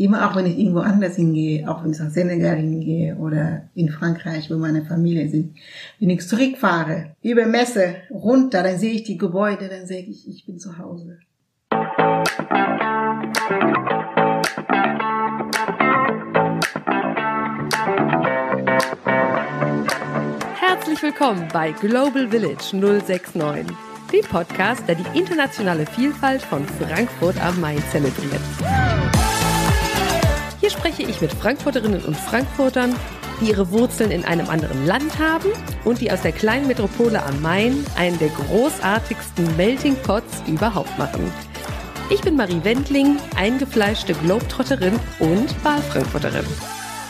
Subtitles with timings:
[0.00, 3.90] immer auch wenn ich irgendwo anders hingehe, auch wenn ich nach Senegal hingehe oder in
[3.90, 5.56] Frankreich, wo meine Familie sind,
[5.98, 10.46] wenn ich zurückfahre, über Messe runter, dann sehe ich die Gebäude, dann sage ich, ich
[10.46, 11.18] bin zu Hause.
[20.58, 23.76] Herzlich willkommen bei Global Village 069,
[24.12, 28.40] dem Podcast, der die internationale Vielfalt von Frankfurt am Main zelebriert.
[30.70, 32.94] Hier spreche ich mit Frankfurterinnen und Frankfurtern,
[33.40, 35.50] die ihre Wurzeln in einem anderen Land haben
[35.84, 41.32] und die aus der kleinen Metropole am Main einen der großartigsten Melting Pots überhaupt machen.
[42.08, 46.46] Ich bin Marie Wendling, eingefleischte Globetrotterin und Wahlfrankfurterin.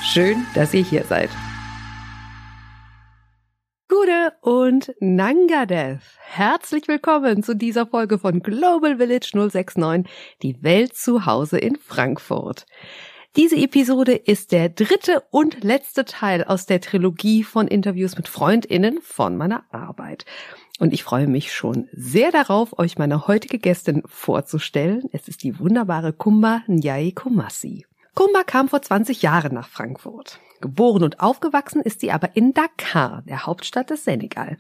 [0.03, 1.29] Schön, dass ihr hier seid.
[3.89, 6.17] Gude und Nangadev.
[6.21, 10.11] Herzlich willkommen zu dieser Folge von Global Village 069,
[10.43, 12.65] die Welt zu Hause in Frankfurt.
[13.37, 18.99] Diese Episode ist der dritte und letzte Teil aus der Trilogie von Interviews mit Freundinnen
[19.03, 20.25] von meiner Arbeit.
[20.81, 25.05] Und ich freue mich schon sehr darauf, euch meine heutige Gästin vorzustellen.
[25.13, 27.87] Es ist die wunderbare Kumba Nyai Kumasi.
[28.17, 30.41] Kumba kam vor 20 Jahren nach Frankfurt.
[30.61, 34.59] Geboren und aufgewachsen ist sie aber in Dakar, der Hauptstadt des Senegal.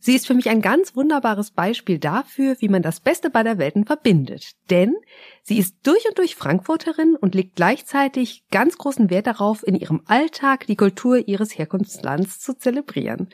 [0.00, 3.58] Sie ist für mich ein ganz wunderbares Beispiel dafür, wie man das Beste bei der
[3.58, 4.52] Welten verbindet.
[4.70, 4.94] Denn
[5.42, 10.02] sie ist durch und durch Frankfurterin und legt gleichzeitig ganz großen Wert darauf, in ihrem
[10.06, 13.28] Alltag die Kultur ihres Herkunftslands zu zelebrieren.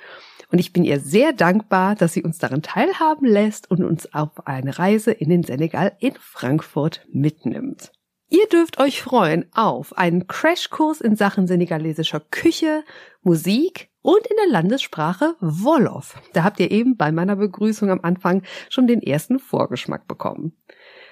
[0.51, 4.47] Und ich bin ihr sehr dankbar, dass sie uns daran teilhaben lässt und uns auf
[4.47, 7.93] eine Reise in den Senegal in Frankfurt mitnimmt.
[8.31, 12.85] Ihr dürft euch freuen auf einen Crashkurs in Sachen senegalesischer Küche,
[13.23, 16.21] Musik und in der Landessprache Wolof.
[16.35, 20.53] Da habt ihr eben bei meiner Begrüßung am Anfang schon den ersten Vorgeschmack bekommen.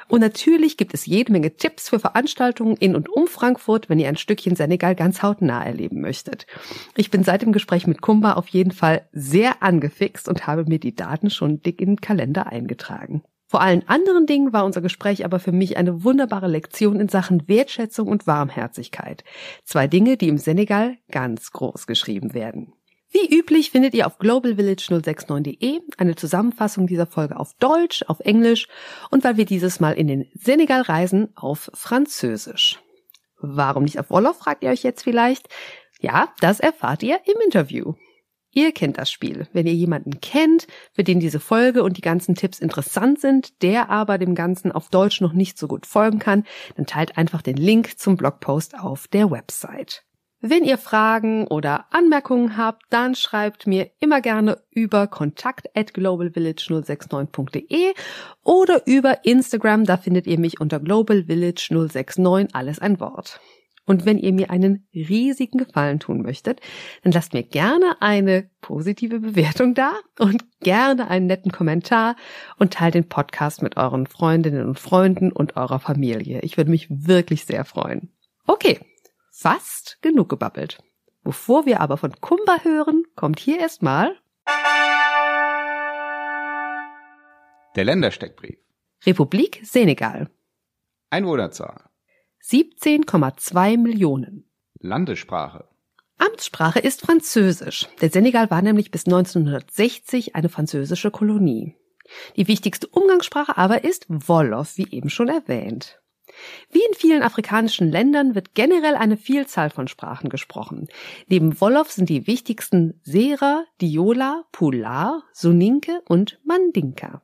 [0.09, 4.09] Und natürlich gibt es jede Menge Tipps für Veranstaltungen in und um Frankfurt, wenn ihr
[4.09, 6.47] ein Stückchen Senegal ganz hautnah erleben möchtet.
[6.95, 10.79] Ich bin seit dem Gespräch mit Kumba auf jeden Fall sehr angefixt und habe mir
[10.79, 13.23] die Daten schon dick in den Kalender eingetragen.
[13.47, 17.49] Vor allen anderen Dingen war unser Gespräch aber für mich eine wunderbare Lektion in Sachen
[17.49, 19.25] Wertschätzung und Warmherzigkeit.
[19.65, 22.75] Zwei Dinge, die im Senegal ganz groß geschrieben werden.
[23.13, 28.69] Wie üblich findet ihr auf globalvillage069.de eine Zusammenfassung dieser Folge auf Deutsch, auf Englisch
[29.11, 32.81] und weil wir dieses Mal in den Senegal reisen, auf Französisch.
[33.39, 35.49] Warum nicht auf Wolof, fragt ihr euch jetzt vielleicht?
[36.01, 37.95] Ja, das erfahrt ihr im Interview.
[38.51, 39.47] Ihr kennt das Spiel.
[39.53, 43.91] Wenn ihr jemanden kennt, für den diese Folge und die ganzen Tipps interessant sind, der
[43.91, 46.45] aber dem Ganzen auf Deutsch noch nicht so gut folgen kann,
[46.77, 50.05] dann teilt einfach den Link zum Blogpost auf der Website.
[50.45, 57.95] Wenn ihr Fragen oder Anmerkungen habt, dann schreibt mir immer gerne über kontakt at globalvillage069.de
[58.43, 63.39] oder über Instagram, da findet ihr mich unter globalvillage069, alles ein Wort.
[63.87, 66.61] Und wenn ihr mir einen riesigen Gefallen tun möchtet,
[67.05, 72.17] dann lasst mir gerne eine positive Bewertung da und gerne einen netten Kommentar
[72.59, 76.41] und teilt den Podcast mit euren Freundinnen und Freunden und eurer Familie.
[76.41, 78.11] Ich würde mich wirklich sehr freuen.
[78.45, 78.81] Okay,
[79.33, 80.79] fast genug gebabbelt.
[81.25, 84.17] Bevor wir aber von Kumba hören, kommt hier erstmal
[87.75, 88.59] der Ländersteckbrief.
[89.07, 90.31] Republik Senegal.
[91.11, 91.91] Einwohnerzahl
[92.45, 94.51] 17,2 Millionen.
[94.81, 95.69] Landessprache.
[96.19, 97.89] Amtssprache ist Französisch.
[98.01, 101.77] Der Senegal war nämlich bis 1960 eine französische Kolonie.
[102.37, 106.02] Die wichtigste Umgangssprache aber ist Wolof, wie eben schon erwähnt.
[106.71, 110.89] Wie in vielen afrikanischen Ländern wird generell eine Vielzahl von Sprachen gesprochen.
[111.29, 117.23] Neben Wolof sind die wichtigsten Sera, Diola, Pular, Soninke und Mandinka.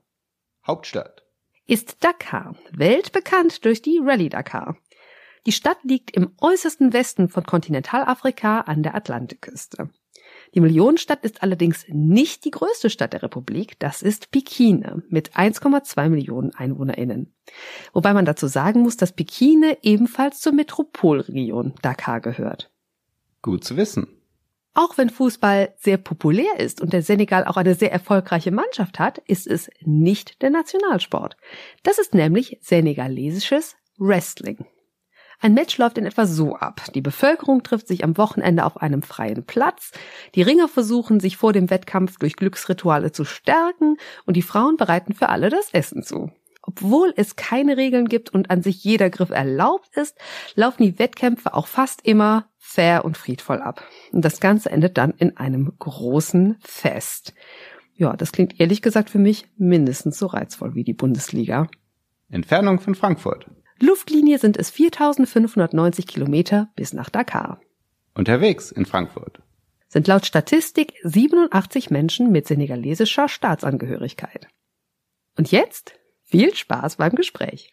[0.67, 1.25] Hauptstadt
[1.67, 4.77] ist Dakar, weltbekannt durch die Rallye Dakar.
[5.47, 9.91] Die Stadt liegt im äußersten Westen von Kontinentalafrika an der Atlantikküste.
[10.55, 16.09] Die Millionenstadt ist allerdings nicht die größte Stadt der Republik, das ist Pikine mit 1,2
[16.09, 17.35] Millionen Einwohnerinnen.
[17.93, 22.71] Wobei man dazu sagen muss, dass Pikine ebenfalls zur Metropolregion Dakar gehört.
[23.43, 24.09] Gut zu wissen.
[24.75, 29.19] Auch wenn Fußball sehr populär ist und der Senegal auch eine sehr erfolgreiche Mannschaft hat,
[29.19, 31.37] ist es nicht der Nationalsport.
[31.83, 34.67] Das ist nämlich senegalesisches Wrestling.
[35.41, 36.83] Ein Match läuft in etwa so ab.
[36.95, 39.93] Die Bevölkerung trifft sich am Wochenende auf einem freien Platz.
[40.35, 43.97] Die Ringer versuchen, sich vor dem Wettkampf durch Glücksrituale zu stärken
[44.27, 46.33] und die Frauen bereiten für alle das Essen zu.
[46.63, 50.19] Obwohl es keine Regeln gibt und an sich jeder Griff erlaubt ist,
[50.55, 53.83] laufen die Wettkämpfe auch fast immer fair und friedvoll ab.
[54.13, 57.33] Und das Ganze endet dann in einem großen Fest.
[57.95, 61.69] Ja, das klingt ehrlich gesagt für mich mindestens so reizvoll wie die Bundesliga.
[62.29, 63.47] Entfernung von Frankfurt.
[63.81, 67.61] Luftlinie sind es 4590 Kilometer bis nach Dakar.
[68.15, 69.41] Unterwegs in Frankfurt.
[69.87, 74.49] Sind laut Statistik 87 Menschen mit senegalesischer Staatsangehörigkeit.
[75.37, 75.95] Und jetzt
[76.25, 77.71] viel Spaß beim Gespräch.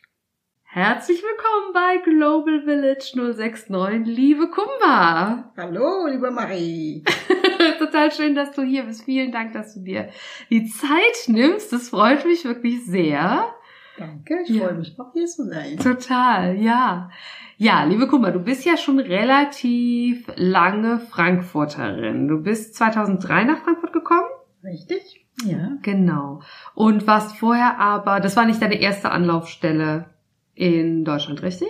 [0.62, 5.54] Herzlich willkommen bei Global Village 069, liebe Kumba.
[5.58, 7.04] Hallo, liebe Marie.
[7.80, 9.06] Total schön, dass du hier bist.
[9.06, 10.10] Vielen Dank, dass du dir
[10.51, 11.74] die Zeit nimmst.
[11.74, 13.55] Das freut mich wirklich sehr.
[13.98, 14.66] Danke, ich Ja.
[14.66, 15.78] freue mich auch hier zu sein.
[15.78, 17.10] Total, ja.
[17.58, 22.28] Ja, liebe Kumba, du bist ja schon relativ lange Frankfurterin.
[22.28, 24.28] Du bist 2003 nach Frankfurt gekommen?
[24.64, 25.26] Richtig?
[25.46, 25.78] Ja.
[25.82, 26.42] Genau.
[26.74, 30.06] Und warst vorher aber, das war nicht deine erste Anlaufstelle
[30.54, 31.70] in Deutschland, richtig?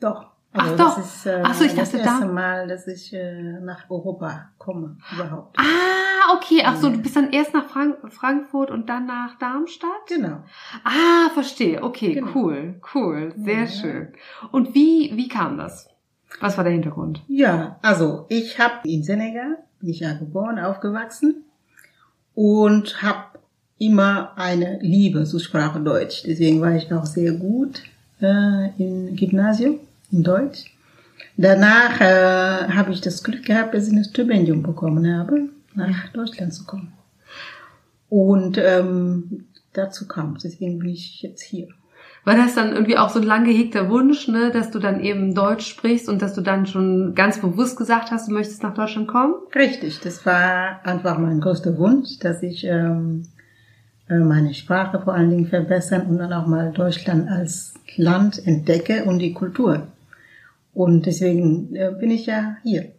[0.00, 0.32] Doch.
[0.54, 0.96] Ach doch.
[0.96, 3.88] Das ist äh, Ach so, ich das dachte, erste da- Mal, dass ich äh, nach
[3.90, 5.56] Europa komme überhaupt.
[5.58, 6.62] Ah, okay.
[6.64, 9.90] Ach so, du bist dann erst nach Frank Frankfurt und dann nach Darmstadt?
[10.08, 10.42] Genau.
[10.84, 11.82] Ah, verstehe.
[11.82, 12.30] Okay, Genau.
[12.34, 13.66] cool, cool, sehr Ja.
[13.66, 14.08] schön.
[14.50, 15.88] Und wie wie kam das?
[16.40, 17.22] Was war der Hintergrund?
[17.28, 21.44] Ja, also ich habe in Senegal, bin ich ja geboren, aufgewachsen
[22.34, 23.38] und habe
[23.78, 26.22] immer eine Liebe zur Sprache Deutsch.
[26.26, 27.82] Deswegen war ich auch sehr gut
[28.20, 29.78] äh, im Gymnasium
[30.10, 30.74] in Deutsch.
[31.36, 36.52] Danach äh, habe ich das Glück gehabt, dass ich ein Stipendium bekommen habe, nach Deutschland
[36.52, 36.92] zu kommen.
[38.08, 40.42] Und ähm, dazu kam es.
[40.42, 41.68] Deswegen bin ich jetzt hier.
[42.24, 45.34] War das dann irgendwie auch so ein lang gehegter Wunsch, ne, dass du dann eben
[45.34, 49.08] Deutsch sprichst und dass du dann schon ganz bewusst gesagt hast, du möchtest nach Deutschland
[49.08, 49.34] kommen?
[49.54, 53.28] Richtig, das war einfach mein größter Wunsch, dass ich ähm,
[54.08, 59.04] äh, meine Sprache vor allen Dingen verbessern und dann auch mal Deutschland als Land entdecke
[59.04, 59.86] und die Kultur.
[60.78, 62.92] Und deswegen äh, bin ich ja hier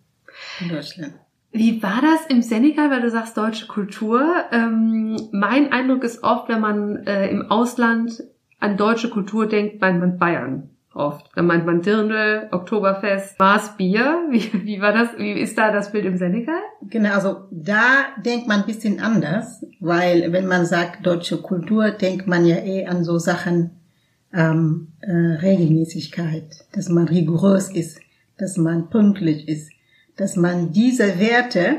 [0.59, 1.13] in Deutschland.
[1.53, 4.21] Wie war das im Senegal, weil du sagst deutsche Kultur?
[4.51, 8.21] Ähm, mein Eindruck ist oft, wenn man äh, im Ausland
[8.59, 11.31] an deutsche Kultur denkt, meint man Bayern oft.
[11.35, 14.25] Dann meint man Dirndl, Oktoberfest, Maß Bier.
[14.29, 15.17] Wie, wie war das?
[15.17, 16.59] Wie ist da das Bild im Senegal?
[16.81, 22.27] Genau, also da denkt man ein bisschen anders, weil wenn man sagt deutsche Kultur, denkt
[22.27, 23.78] man ja eh an so Sachen
[24.33, 27.99] ähm, äh, Regelmäßigkeit, dass man rigorös ist,
[28.37, 29.71] dass man pünktlich ist,
[30.17, 31.77] dass man diese Werte,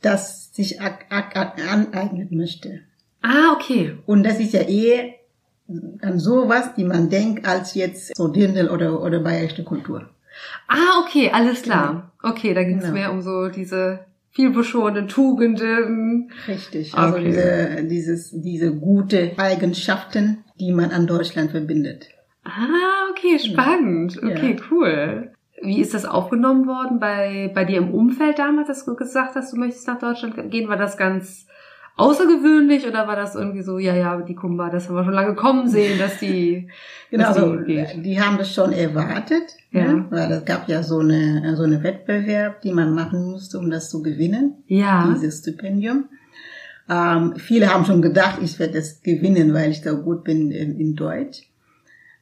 [0.00, 2.80] das sich aneignen möchte.
[3.22, 3.96] Ah, okay.
[4.06, 5.14] Und das ist ja eh
[6.00, 10.08] an sowas, die man denkt, als jetzt so Dirndl oder, oder bayerische Kultur.
[10.68, 12.12] Ah, okay, alles klar.
[12.22, 12.94] Okay, da ging es Genau.
[12.94, 14.00] mehr um so diese
[14.30, 16.30] vielbeschworenen Tugenden.
[16.46, 16.94] Richtig.
[16.94, 17.24] Also Okay.
[17.26, 22.08] diese, dieses, diese gute Eigenschaften, die man an Deutschland verbindet.
[22.44, 24.16] Ah, okay, spannend.
[24.22, 24.28] Ja.
[24.28, 25.30] Okay, cool.
[25.60, 29.52] Wie ist das aufgenommen worden bei, bei dir im Umfeld damals, dass du gesagt hast,
[29.52, 30.68] du möchtest nach Deutschland gehen?
[30.68, 31.46] War das ganz
[31.96, 35.34] außergewöhnlich oder war das irgendwie so, ja, ja, die Kumba, das haben wir schon lange
[35.34, 36.68] kommen sehen, dass die,
[37.10, 38.04] Genau, dass also die geht.
[38.04, 39.92] die haben das schon erwartet, Ja.
[39.92, 40.06] ne?
[40.10, 43.90] weil es gab ja so eine so eine Wettbewerb, die man machen musste, um das
[43.90, 45.12] zu gewinnen, Ja.
[45.12, 46.04] dieses Stipendium.
[46.88, 50.78] Ähm, viele haben schon gedacht, ich werde das gewinnen, weil ich da gut bin in,
[50.78, 51.42] in Deutsch.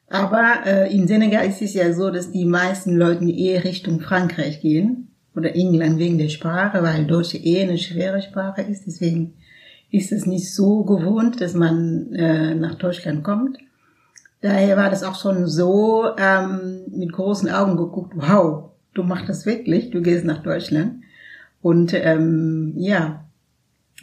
[0.09, 4.61] Aber äh, in Senegal ist es ja so, dass die meisten Leute eher Richtung Frankreich
[4.61, 8.87] gehen oder England wegen der Sprache, weil Deutsch eher eine schwere Sprache ist.
[8.87, 9.35] Deswegen
[9.91, 13.59] ist es nicht so gewohnt, dass man äh, nach Deutschland kommt.
[14.41, 19.47] Daher war das auch schon so ähm, mit großen Augen geguckt, wow, du machst das
[19.47, 21.03] wirklich, du gehst nach Deutschland.
[21.63, 23.26] Und ähm, ja,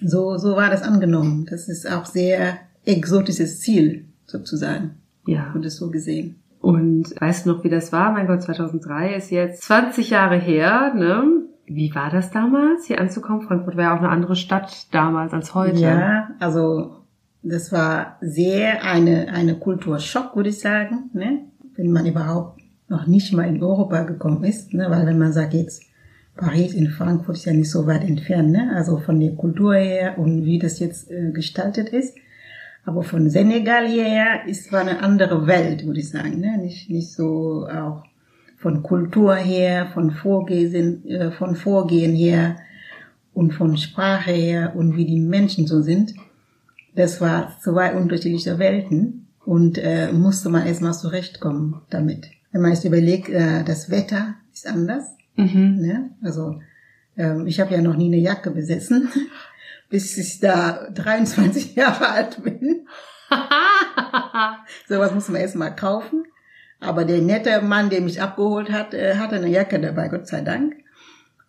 [0.01, 1.45] so, so war das angenommen.
[1.49, 4.91] Das ist auch sehr exotisches Ziel sozusagen,
[5.25, 5.53] Ja.
[5.53, 6.35] wurde es so gesehen.
[6.59, 8.11] Und weißt du noch, wie das war?
[8.13, 11.23] Mein Gott, 2003 ist jetzt 20 Jahre her, ne?
[11.65, 13.41] Wie war das damals, hier anzukommen?
[13.41, 15.79] Frankfurt war ja auch eine andere Stadt damals als heute.
[15.79, 16.97] Ja, also
[17.41, 21.39] das war sehr eine, eine Kulturschock, würde ich sagen, ne?
[21.75, 24.85] wenn man überhaupt noch nicht mal in Europa gekommen ist, ne?
[24.89, 25.83] weil wenn man sagt jetzt,
[26.35, 28.71] Paris in Frankfurt ist ja nicht so weit entfernt, ne?
[28.75, 32.15] also von der Kultur her und wie das jetzt äh, gestaltet ist.
[32.85, 36.57] Aber von Senegal hierher ist war eine andere Welt, würde ich sagen, ne?
[36.57, 38.03] nicht, nicht so auch
[38.57, 42.55] von Kultur her, von Vorgehen, äh, von Vorgehen her
[43.33, 46.13] und von Sprache her und wie die Menschen so sind.
[46.95, 52.29] Das war zwei unterschiedliche Welten und äh, musste man erstmal zurechtkommen damit.
[52.51, 55.05] Wenn man jetzt überlegt, äh, das Wetter ist anders.
[55.35, 55.77] Mhm.
[55.79, 56.09] Ne?
[56.23, 56.61] Also
[57.17, 59.09] ähm, ich habe ja noch nie eine Jacke besessen,
[59.89, 62.87] bis ich da 23 Jahre alt bin.
[64.87, 66.25] Sowas muss man erstmal kaufen.
[66.79, 70.41] Aber der nette Mann, der mich abgeholt hat, äh, hatte eine Jacke dabei, Gott sei
[70.41, 70.75] Dank.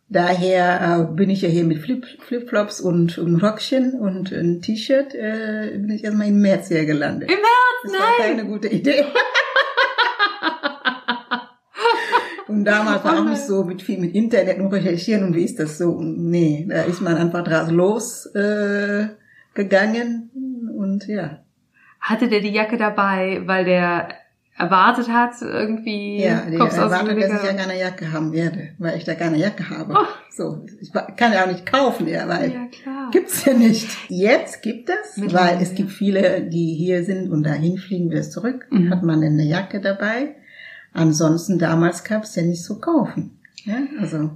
[0.08, 5.14] Daher äh, bin ich ja hier mit Flip, Flipflops und ein Röckchen und ein T-Shirt,
[5.14, 7.30] äh, bin ich erstmal im März hier gelandet.
[7.32, 8.28] Im März, Das war nein!
[8.36, 9.06] keine gute Idee.
[12.54, 15.58] Und damals war auch nicht so mit viel mit Internet und recherchieren und wie ist
[15.58, 16.00] das so.
[16.00, 19.06] Nee, da ist man einfach draus los äh,
[19.54, 20.30] gegangen
[20.76, 21.38] und ja.
[22.00, 24.08] Hatte der die Jacke dabei, weil der
[24.56, 28.96] erwartet hat, irgendwie Ja, kommst aus erwartet, dass ich ja keine Jacke haben werde, weil
[28.96, 29.94] ich da keine Jacke habe.
[29.94, 30.06] Oh.
[30.30, 33.10] So, ich kann ja auch nicht kaufen, ja, weil Ja, klar.
[33.10, 33.88] gibt's ja nicht.
[34.08, 38.66] Jetzt gibt es, weil es gibt viele, die hier sind und dahin fliegen wir zurück,
[38.70, 38.90] Mhm.
[38.90, 40.36] hat man eine Jacke dabei.
[40.94, 43.38] Ansonsten damals gab's ja nicht so kaufen.
[43.64, 44.30] Ja, also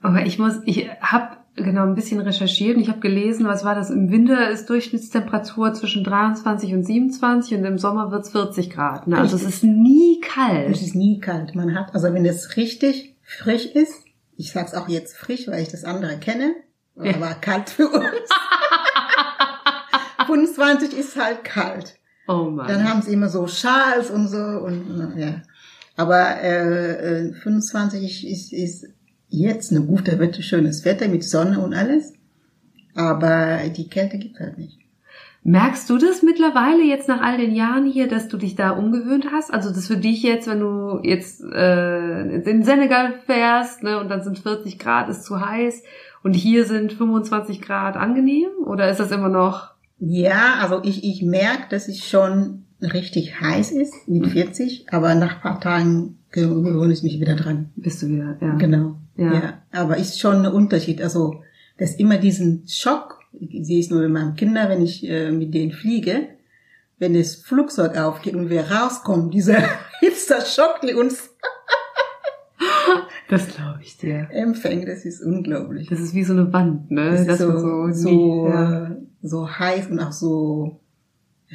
[0.00, 3.74] Aber ich muss, ich habe genau ein bisschen recherchiert und ich habe gelesen, was war
[3.74, 3.90] das?
[3.90, 9.06] Im Winter ist Durchschnittstemperatur zwischen 23 und 27 und im Sommer wird's 40 Grad.
[9.08, 9.18] Ne?
[9.18, 10.70] Also es ist nie es kalt.
[10.80, 11.54] ist nie kalt.
[11.54, 14.04] Man hat, also wenn es richtig frisch ist,
[14.36, 16.54] ich sag's auch jetzt frisch, weil ich das andere kenne,
[16.94, 17.14] Ja.
[17.14, 18.04] aber kalt für uns.
[20.26, 21.94] 25 ist halt kalt.
[22.28, 22.66] Oh Mann.
[22.68, 25.42] Dann haben sie immer so Schals und so und ja.
[25.96, 28.86] Aber äh, äh, 25 ist, ist
[29.28, 32.12] jetzt eine gute Wetter, schönes Wetter mit Sonne und alles.
[32.94, 34.78] Aber die Kälte gibt halt nicht.
[35.48, 39.28] Merkst du das mittlerweile jetzt nach all den Jahren hier, dass du dich da umgewöhnt
[39.30, 39.54] hast?
[39.54, 44.24] Also das für dich jetzt, wenn du jetzt äh, in Senegal fährst ne, und dann
[44.24, 45.84] sind 40 Grad, ist zu heiß
[46.24, 48.48] und hier sind 25 Grad angenehm?
[48.64, 49.70] Oder ist das immer noch...
[50.00, 55.36] Ja, also ich, ich merke, dass es schon richtig heiß ist mit 40, aber nach
[55.36, 57.70] ein paar Tagen gewöhne ich mich wieder dran.
[57.76, 58.54] Bist du wieder, ja.
[58.56, 58.96] Genau.
[59.16, 59.32] Ja.
[59.32, 59.62] Ja.
[59.72, 61.00] Aber ist schon ein Unterschied.
[61.00, 61.42] Also,
[61.78, 65.30] das ist immer diesen Schock, ich sehe es nur bei meinen Kindern, wenn ich äh,
[65.30, 66.28] mit denen fliege,
[66.98, 69.56] wenn das Flugzeug aufgeht und wir rauskommen, dieser
[70.00, 71.30] Hitzer Schock, die uns
[73.28, 74.28] Das glaube ich dir.
[74.30, 75.88] empfängt, das ist unglaublich.
[75.88, 77.10] Das ist wie so eine Wand, ne?
[77.10, 78.84] Das ist Dass so, man so, nie- ja.
[78.86, 80.80] äh, so heiß und auch so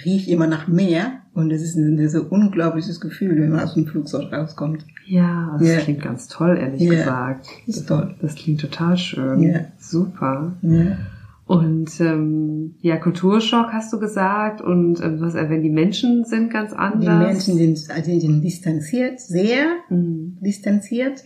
[0.05, 1.13] riecht immer nach Meer.
[1.33, 4.85] Und das ist ein so unglaubliches Gefühl, wenn man aus dem Flugzeug rauskommt.
[5.07, 5.77] Ja, das Ja.
[5.79, 6.93] klingt ganz toll, ehrlich Ja.
[6.93, 7.47] gesagt.
[7.67, 8.15] Ist toll.
[8.21, 9.41] Das klingt total schön.
[9.43, 9.59] Ja.
[9.79, 10.53] Super.
[10.61, 10.97] Ja.
[11.45, 16.49] Und ähm, ja, Kulturschock hast du gesagt und ähm, was, äh, wenn die Menschen sind
[16.51, 17.01] ganz anders.
[17.01, 20.37] Die Menschen sind, also sind distanziert, sehr Mhm.
[20.41, 21.23] distanziert.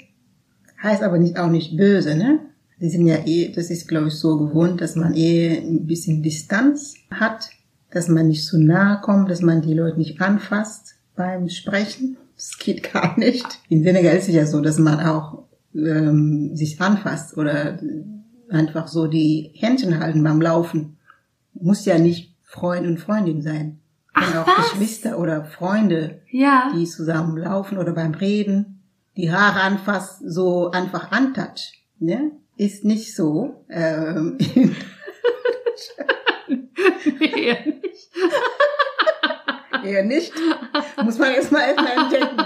[0.81, 2.39] Heißt aber nicht auch nicht böse, ne?
[2.81, 6.22] Die sind ja eh, das ist glaube ich so gewohnt, dass man eh ein bisschen
[6.24, 7.50] Distanz hat,
[7.96, 12.18] dass man nicht zu nahe kommt, dass man die Leute nicht anfasst beim Sprechen.
[12.36, 13.46] Das geht gar nicht.
[13.70, 17.80] In Senegal ist es ja so, dass man auch ähm, sich anfasst oder
[18.50, 20.98] einfach so die Händchen halten beim Laufen.
[21.54, 23.80] Muss ja nicht Freund und Freundin sein.
[24.14, 24.72] Ach, auch was?
[24.72, 26.74] Geschwister oder Freunde Ja.
[26.75, 28.82] die zusammen laufen oder beim Reden,
[29.16, 32.32] die Haare anfasst, so einfach antouch, ne?
[32.58, 33.66] Ist nicht so.
[33.70, 34.38] Ähm,
[37.20, 38.10] nee, eher nicht.
[39.84, 40.34] eher nicht.
[41.03, 42.38] Muss man erst mal erstmal entdecken.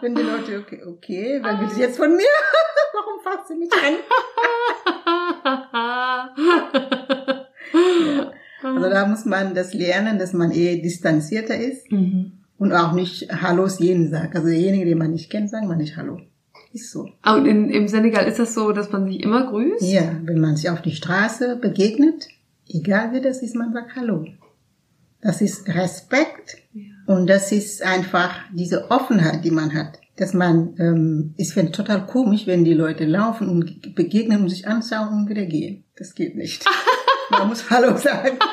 [0.00, 2.24] Wenn die Leute, okay, okay, was will sie jetzt von mir?
[2.94, 3.94] Warum fasst sie mich an?
[8.64, 12.32] Also da muss man das lernen, dass man eher distanzierter ist mhm.
[12.58, 14.34] und auch nicht Hallos jeden sagt.
[14.34, 16.20] Also derjenige, den man nicht kennt, sagen wir nicht Hallo.
[16.72, 17.08] Ist so.
[17.22, 19.82] Ah, Und in, im Senegal ist das so, dass man sich immer grüßt?
[19.82, 22.26] Ja, wenn man sich auf die Straße begegnet,
[22.74, 24.26] egal wie das ist, man sagt Hallo.
[25.22, 26.58] Das ist Respekt
[27.06, 29.98] und das ist einfach diese Offenheit, die man hat.
[30.16, 34.68] Dass man, ähm, ich finde total komisch, wenn die Leute laufen und begegnen und sich
[34.68, 35.84] anschauen und wieder gehen.
[35.96, 36.64] Das geht nicht.
[37.30, 38.38] man muss Hallo sagen.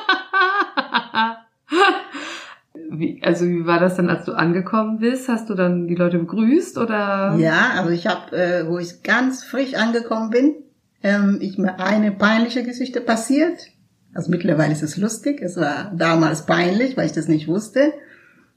[2.93, 5.29] Wie, also wie war das dann, als du angekommen bist?
[5.29, 7.35] Hast du dann die Leute begrüßt oder?
[7.37, 10.55] Ja, also ich habe, äh, wo ich ganz frisch angekommen bin,
[11.01, 13.70] ähm, ich mir eine peinliche Geschichte passiert.
[14.13, 15.41] Also mittlerweile ist es lustig.
[15.41, 17.93] Es war damals peinlich, weil ich das nicht wusste.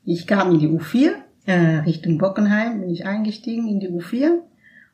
[0.05, 1.15] Ich kam in die U4
[1.47, 4.41] äh, Richtung Bockenheim, bin ich eingestiegen in die U4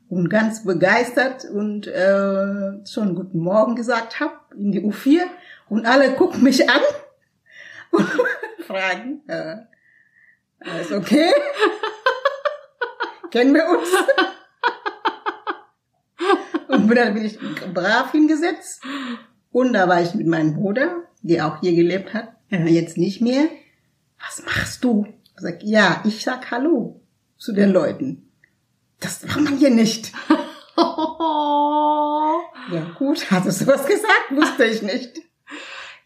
[0.08, 5.22] und ganz begeistert und äh, schon guten Morgen gesagt hab in die U4
[5.68, 6.80] und alle gucken mich an
[7.92, 8.08] und
[8.66, 9.56] fragen, äh,
[10.60, 11.30] alles okay?
[13.30, 13.88] Kennen wir uns?
[16.66, 17.38] und dann bin ich
[17.72, 18.82] brav hingesetzt
[19.52, 23.44] und da war ich mit meinem Bruder, der auch hier gelebt hat, jetzt nicht mehr.
[24.20, 25.06] Was machst du?
[25.24, 27.00] Ich sag, ja, ich sag Hallo
[27.36, 28.30] zu den Leuten.
[29.00, 30.12] Das macht man hier nicht.
[32.72, 34.30] Ja gut, hast du was gesagt?
[34.30, 35.22] Wusste ich nicht.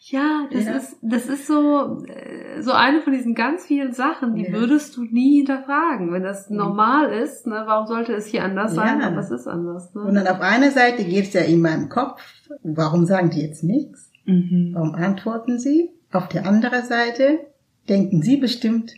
[0.06, 0.72] Ja, das Ja.
[0.76, 4.52] ist das ist so äh, so eine von diesen ganz vielen Sachen, die Ja.
[4.52, 7.46] würdest du nie hinterfragen, wenn das normal ist.
[7.46, 9.00] Ne, warum sollte es hier anders sein?
[9.00, 9.06] Ja.
[9.08, 9.94] Aber es ist anders.
[9.94, 10.02] Ne?
[10.02, 12.20] Und dann auf einer Seite geht's ja in meinem Kopf.
[12.62, 14.10] Warum sagen die jetzt nichts?
[14.26, 14.72] Mhm.
[14.74, 15.90] Warum antworten sie?
[16.12, 17.40] Auf der anderen Seite
[17.88, 18.92] denken sie bestimmt,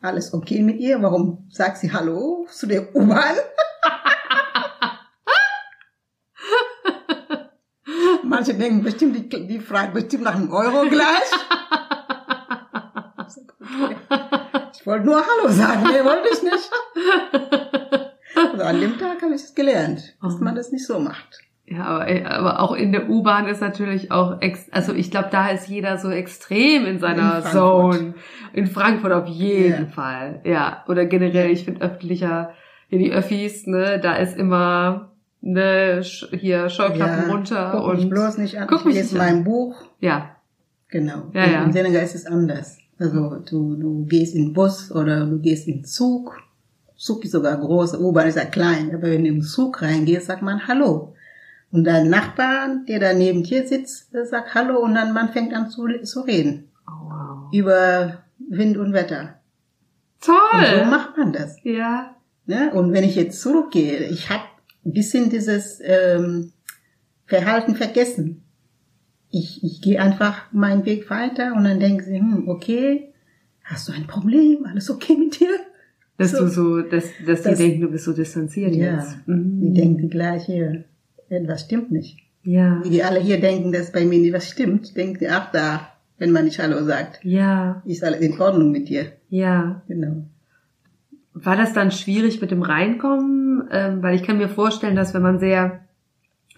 [0.00, 1.00] Alles okay mit ihr?
[1.02, 3.36] Warum sagt sie Hallo zu der U-Bahn?
[8.42, 11.06] Manche denken bestimmt, die, die fragt bestimmt nach einem Euro gleich.
[14.74, 16.70] Ich wollte nur Hallo sagen, nee, wollte ich nicht.
[18.34, 21.38] Also an dem Tag habe ich es gelernt, dass man das nicht so macht.
[21.66, 25.50] Ja, aber, aber auch in der U-Bahn ist natürlich auch, ex also ich glaube, da
[25.50, 27.44] ist jeder so extrem in seiner In.
[27.44, 28.14] Zone.
[28.52, 29.92] In Frankfurt auf jeden Ja.
[29.92, 30.40] Fall.
[30.44, 32.52] Ja, oder generell, ich finde öffentlicher,
[32.88, 35.11] hier die Öffis, ne, da ist immer,
[35.42, 38.66] ne, hier Scheuklappen runter guck mich und, bloß nicht an.
[38.68, 39.76] Guck ich mich lese mein Buch.
[40.00, 40.36] ja,
[40.88, 41.30] Genau.
[41.32, 41.64] Ja, ja.
[41.64, 42.76] Im Senegal ist es anders.
[42.98, 46.38] Also du, du gehst in den Bus oder du gehst in den Zug.
[46.96, 48.94] Zug ist sogar groß, U-Bahn ist ja klein.
[48.94, 51.14] Aber wenn du im Zug reingehst, sagt man Hallo.
[51.72, 55.70] Und dein Nachbar, der da neben dir sitzt, sagt Hallo und dann man fängt an
[55.70, 56.68] zu, zu reden.
[56.86, 57.54] oh, wow.
[57.54, 59.40] Über Wind und Wetter.
[60.20, 60.86] Und so Toll!
[60.90, 61.56] macht man das.
[61.64, 62.14] Ja,
[62.46, 62.72] Ne?
[62.72, 64.42] Und wenn ich jetzt zurückgehe, ich habe
[64.84, 66.52] ein bisschen dieses ähm,
[67.26, 68.42] Verhalten vergessen.
[69.30, 73.12] Ich, ich gehe einfach meinen Weg weiter und dann denken sie, hm, okay,
[73.64, 74.66] hast du ein Problem?
[74.66, 75.48] Alles okay mit dir?
[76.18, 76.40] dass So.
[76.40, 79.16] du so, dass, dass die Das- denken, du bist so distanziert Ja, jetzt.
[79.26, 79.74] die Mhm.
[79.74, 80.84] denken gleich hier,
[81.30, 82.18] etwas stimmt nicht.
[82.44, 85.50] Ja, Wie die alle hier denken, dass bei mir nicht was stimmt, denken die, ach
[85.52, 89.12] da, wenn man nicht Hallo sagt, ja, ist alles in Ordnung mit dir.
[89.30, 89.82] ja.
[89.88, 90.24] Genau.
[91.34, 93.68] War das dann schwierig mit dem Reinkommen?
[93.70, 95.80] Ähm, weil ich kann mir vorstellen, dass wenn man sehr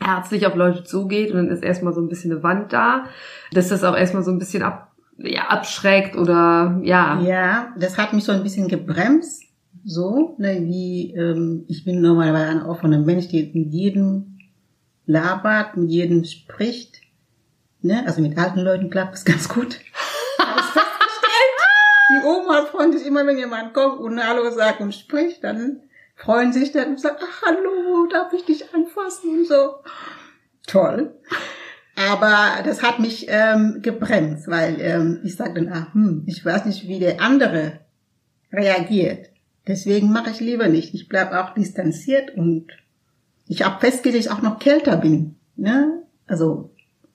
[0.01, 3.05] herzlich auf Leute zugeht und dann ist erstmal so ein bisschen eine Wand da,
[3.53, 7.21] dass das auch erstmal so ein bisschen ab, ja, abschreckt oder ja.
[7.21, 9.45] Ja, das hat mich so ein bisschen gebremst.
[9.85, 14.39] So, ne, wie ähm, ich bin normalerweise ein offener Mensch, der mit jedem
[15.07, 17.01] labert, mit jedem spricht.
[17.83, 18.03] Ne?
[18.07, 19.79] Also mit alten Leuten klappt es ganz gut.
[20.39, 21.61] Hab ich festgestellt.
[22.11, 25.83] Die Oma freut sich immer, wenn jemand kommt und Hallo sagt und spricht, dann
[26.17, 29.75] freuen sich dann und sagen, ach Hallo, darf ich dich anfassen und so.
[30.67, 31.15] Toll.
[31.97, 36.65] Aber das hat mich ähm, gebremst, weil ähm, ich sage dann, ah, hm, ich weiß
[36.67, 37.81] nicht, wie der andere
[38.53, 39.31] reagiert.
[39.67, 40.95] Deswegen mache ich lieber nicht.
[40.95, 42.67] Ich bleib auch distanziert und
[43.47, 45.37] ich habe festgelegt, auch noch kälter bin.
[45.57, 46.03] Ne?
[46.27, 46.71] Also,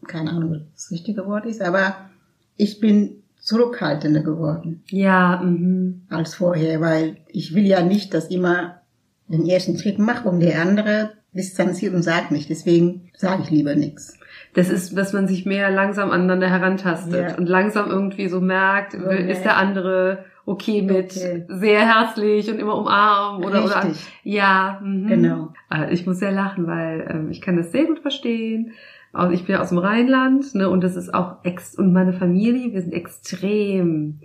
[0.08, 2.10] keine Ahnung, was das richtige Wort ist, aber
[2.56, 6.04] ich bin zurückhaltender geworden Ja, mhm.
[6.10, 8.82] als vorher, weil ich will ja nicht, dass immer
[9.28, 12.50] den ersten Schritt macht und der andere distanziert und sagt nicht.
[12.50, 14.18] Deswegen sage ich lieber nichts.
[14.56, 17.38] Das ist, dass man sich mehr langsam aneinander herantastet Ja.
[17.38, 21.46] und langsam irgendwie so merkt, So ist der andere okay mit Okay.
[21.48, 23.92] sehr herzlich und immer umarmen oder oder
[24.24, 25.08] ja, mhm.
[25.08, 25.54] Genau.
[25.92, 28.72] Ich muss sehr lachen, weil ähm, ich kann das sehr gut verstehen.
[29.14, 32.14] Also ich bin ja aus dem Rheinland, ne, und das ist auch ex und meine
[32.14, 34.20] Familie, wir sind extrem,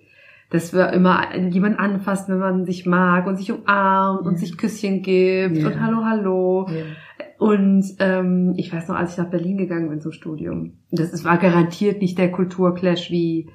[0.51, 4.39] dass wir immer jemanden anfassen, wenn man sich mag und sich umarmt und Ja.
[4.39, 5.67] sich Küsschen gibt Ja.
[5.69, 6.69] und Hallo, Hallo.
[6.69, 6.85] Ja.
[7.39, 11.25] Und ähm, ich weiß noch, als ich nach Berlin gegangen bin zum Studium, das ist,
[11.25, 13.49] war garantiert nicht der Kulturclash wie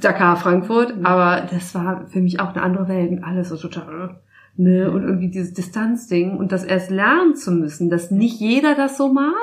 [0.00, 4.16] Dakar, Frankfurt, aber das war für mich auch eine andere Welt und alles so total,
[4.56, 8.96] ne, und irgendwie dieses Distanzding und das erst lernen zu müssen, dass nicht jeder das
[8.96, 9.34] so mag,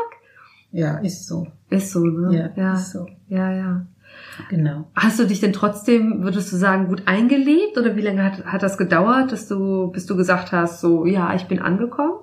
[0.72, 1.48] ja, ist so.
[1.70, 2.36] ist so, ne?
[2.36, 3.08] Ja, ja, ist so.
[3.28, 3.54] ja.
[3.54, 3.86] ja.
[4.50, 4.86] Genau.
[4.96, 8.64] Hast du dich denn trotzdem, würdest du sagen, gut eingelebt oder wie lange hat, hat
[8.64, 12.20] das gedauert, dass du, bis du gesagt hast, so, ja, ich bin angekommen?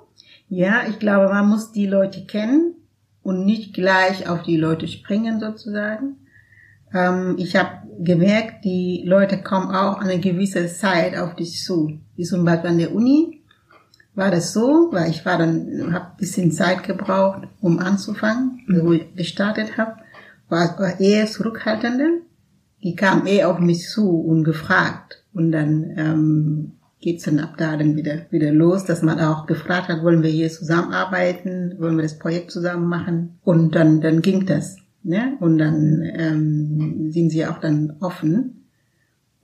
[0.49, 2.75] Ja, ich glaube, man muss die Leute kennen
[3.23, 6.17] und nicht gleich auf die Leute springen sozusagen.
[6.93, 11.99] Ähm, ich habe gemerkt, die Leute kommen auch eine gewisse Zeit auf dich zu.
[12.17, 13.43] Wie zum Beispiel an der Uni
[14.15, 18.87] war das so, weil ich war dann, habe ein bisschen Zeit gebraucht, um anzufangen, also
[18.87, 19.97] wo ich gestartet habe,
[20.49, 22.09] war, war eher zurückhaltender.
[22.83, 25.25] Die kamen eher auf mich zu und gefragt.
[25.33, 29.89] Und dann ähm, geht's dann ab da dann wieder, wieder los, dass man auch gefragt
[29.89, 33.39] hat, wollen wir hier zusammenarbeiten, wollen wir das Projekt zusammen machen?
[33.43, 34.77] Und dann, dann ging das.
[35.03, 35.37] Ne?
[35.41, 38.64] Und dann ähm, sind sie auch dann offen.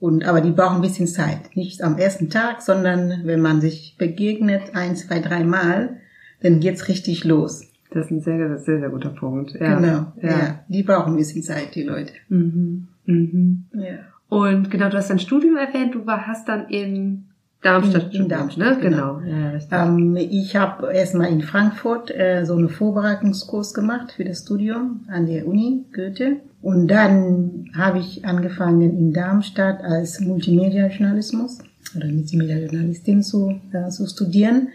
[0.01, 1.55] Und, aber die brauchen ein bisschen Zeit.
[1.55, 5.97] Nicht am ersten Tag, sondern wenn man sich begegnet, ein, zwei, drei Mal,
[6.41, 7.67] dann geht's richtig los.
[7.91, 9.51] Das ist ein sehr, sehr, sehr guter Punkt.
[9.51, 9.75] Ja.
[9.75, 10.11] Genau.
[10.19, 10.29] Ja.
[10.29, 10.59] Ja.
[10.67, 12.13] Die brauchen ein bisschen Zeit, die Leute.
[12.29, 12.87] Mhm.
[13.05, 13.65] Mhm.
[13.73, 13.99] Ja.
[14.27, 17.25] Und genau, du hast dein Studium erwähnt, du war, hast dann in
[17.61, 18.89] Darmstadt In- in studiert, Darmstadt, ne?
[18.89, 19.17] genau.
[19.19, 19.37] Genau.
[19.69, 19.85] Ja.
[19.85, 25.27] Ähm, ich habe erstmal in Frankfurt äh, so einen Vorbereitungskurs gemacht für das Studium an
[25.27, 26.37] der Uni Goethe.
[26.61, 31.59] Und dann habe ich angefangen in Darmstadt als Multimedia-Journalismus
[31.95, 34.69] oder Multimedia-Journalistin zu, äh, zu studieren.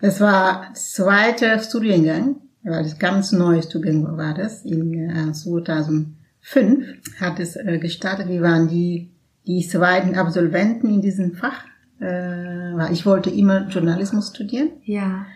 [0.00, 4.64] Das war zweiter Studiengang, weil das ganz neues Studiengang war das.
[4.64, 6.86] In äh, 2005
[7.20, 8.28] hat es äh, gestartet.
[8.28, 9.10] Wir waren die
[9.46, 11.64] die zweiten Absolventen in diesem Fach.
[12.02, 14.70] Äh, ich wollte immer Journalismus studieren.
[14.84, 15.26] Ja.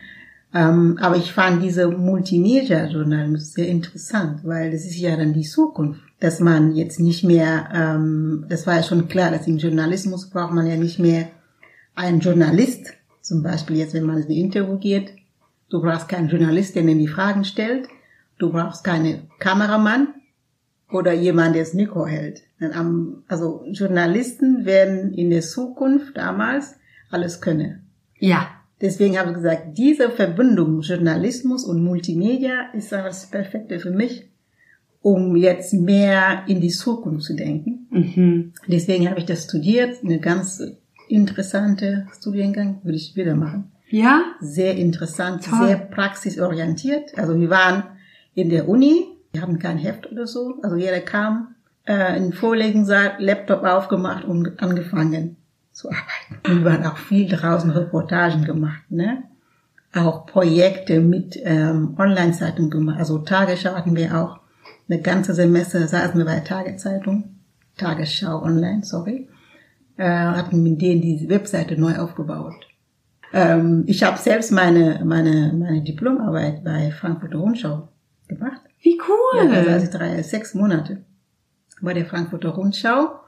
[0.55, 6.01] Ähm, aber ich fand diese Multimedia-Journalismus sehr interessant, weil das ist ja dann die Zukunft.
[6.19, 10.55] Dass man jetzt nicht mehr, ähm, das war ja schon klar, dass im Journalismus braucht
[10.55, 11.29] man ja nicht mehr
[11.95, 12.95] einen Journalist.
[13.21, 15.13] Zum Beispiel jetzt, wenn man ein Interview geht.
[15.69, 17.89] Du brauchst keinen Journalist, der dir die Fragen stellt.
[18.39, 20.09] Du brauchst keinen Kameramann
[20.91, 22.43] oder jemand, der das Mikro hält.
[23.29, 26.77] Also Journalisten werden in der Zukunft damals
[27.11, 27.87] alles können.
[28.19, 28.49] Ja.
[28.81, 34.29] Deswegen habe ich gesagt, diese Verbindung Journalismus und Multimedia ist das Perfekte für mich,
[35.01, 37.87] um jetzt mehr in die Zukunft zu denken.
[37.91, 38.53] Mhm.
[38.67, 40.63] Deswegen habe ich das studiert, eine ganz
[41.09, 43.73] interessante Studiengang, würde ich wieder machen.
[43.89, 44.25] Ja?
[44.41, 45.69] Sehr interessant, Toll.
[45.69, 47.17] sehr praxisorientiert.
[47.17, 47.85] Also wir waren
[48.35, 53.17] in der Uni, wir haben kein Heft oder so, also jeder kam äh, in Vorlesungssaal,
[53.19, 55.37] Laptop aufgemacht und angefangen
[55.73, 56.59] zu arbeiten.
[56.59, 59.25] Und wir haben auch viel draußen Reportagen gemacht, ne?
[59.95, 62.99] Auch Projekte mit ähm, Online-Zeitungen gemacht.
[62.99, 64.41] Also Tagesschau hatten wir auch.
[64.89, 67.37] Eine ganze Semester saßen wir bei Tageszeitung,
[67.77, 69.29] Tagesschau online, sorry.
[69.99, 72.67] Äh, hatten mit denen die Webseite neu aufgebaut.
[73.35, 77.89] Ähm, ich habe selbst meine, meine, meine Diplomarbeit bei Frankfurter Rundschau
[78.29, 78.63] gemacht.
[78.87, 79.49] Wie Ja, cool.
[79.49, 80.99] da saß ich drei, sechs Monate
[81.81, 83.19] bei der Frankfurter Rundschau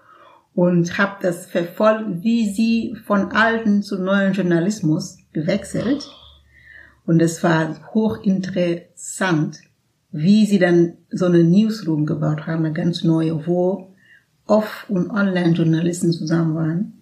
[0.55, 6.09] und habe das verfolgt, wie sie von alten zu neuen Journalismus gewechselt.
[7.07, 9.59] Und es war hochinteressant,
[10.13, 13.97] wie sie dann so eine Newsroom gebaut haben, eine ganz neue, wo
[14.47, 16.93] Off- und Online-Journalisten zusammen waren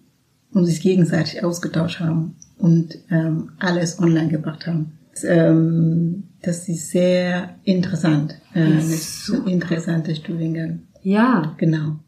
[0.51, 4.96] und sich gegenseitig ausgetauscht haben und ähm, alles online gebracht haben.
[5.21, 8.39] Das, ähm, das ist sehr interessant.
[8.53, 9.49] Äh, Das ein ist super.
[9.49, 10.81] interessanter Studiengang.
[11.01, 11.55] Ja.
[11.57, 11.99] Genau.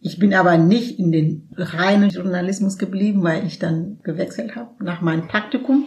[0.00, 4.84] Ich bin aber nicht in den reinen Journalismus geblieben, weil ich dann gewechselt habe.
[4.84, 5.86] Nach meinem Praktikum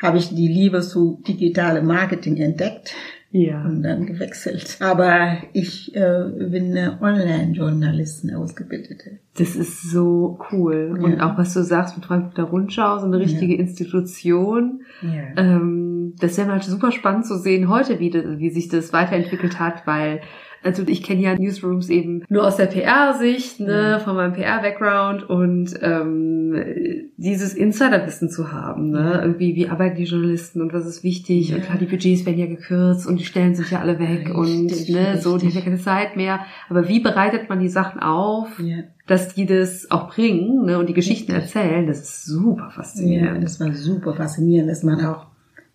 [0.00, 2.94] habe ich die Liebe zu digitale Marketing entdeckt
[3.30, 3.62] Ja.
[3.64, 4.78] und dann gewechselt.
[4.80, 9.18] Aber ich äh, bin eine Online-Journalistin ausgebildete.
[9.36, 10.98] Das ist so cool.
[11.02, 11.30] Und Ja.
[11.32, 14.80] auch was du sagst mit Frankfurter Rundschau, so eine richtige Institution.
[15.02, 15.34] Ja.
[15.36, 19.86] Ähm, das wäre mal super spannend zu sehen heute, wie, wie sich das weiterentwickelt hat,
[19.86, 20.20] weil
[20.62, 23.98] also ich kenne ja Newsrooms eben nur aus der PR-Sicht, ne, Ja.
[24.00, 29.22] von meinem PR-Background und ähm, dieses Insiderwissen zu haben, ne, Ja.
[29.22, 31.56] irgendwie wie arbeiten die Journalisten und was ist wichtig Ja.
[31.56, 34.70] und klar die Budgets werden ja gekürzt und die Stellen sind ja alle weg und
[34.70, 35.54] Richtig, ne, so die haben richtig.
[35.54, 36.40] ja keine Zeit mehr.
[36.68, 38.58] Aber wie bereitet man die Sachen auf?
[38.60, 38.78] Ja.
[39.06, 41.54] dass die das auch bringen ne, und die Geschichten Richtig.
[41.56, 43.42] erzählen, das ist super ja, faszinierend.
[43.42, 45.26] das war super faszinierend, dass man auch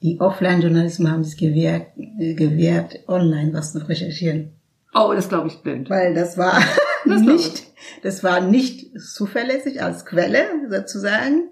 [0.03, 1.87] die Offline-Journalisten haben sich gewehrt,
[2.19, 4.49] äh, gewehrt, online was zu recherchieren.
[4.93, 5.89] Oh, das glaube ich blind.
[5.89, 6.59] weil das war
[7.05, 7.63] Das nicht,
[8.01, 11.49] das war nicht zuverlässig als Quelle sozusagen.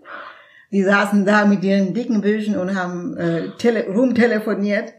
[0.71, 4.93] Die saßen da mit ihren dicken Büchern und haben äh, tele rumtelefoniert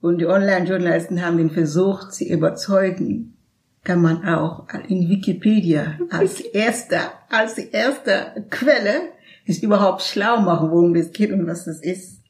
[0.00, 3.36] und die Online-Journalisten haben den versucht, sie überzeugen.
[3.84, 9.10] Kann man auch in Wikipedia als erster, als die erste Quelle
[9.44, 12.20] sich überhaupt schlau machen, worum das geht und was das ist.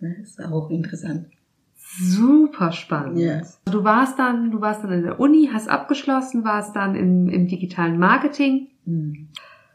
[0.00, 1.26] Ne, Das war hochinteressant.
[2.00, 3.18] Super spannend.
[3.18, 3.42] Ja.
[3.66, 7.46] Du warst dann, du warst dann in der Uni, hast abgeschlossen, warst dann im, im
[7.48, 8.68] digitalen Marketing.
[8.86, 9.28] Hm.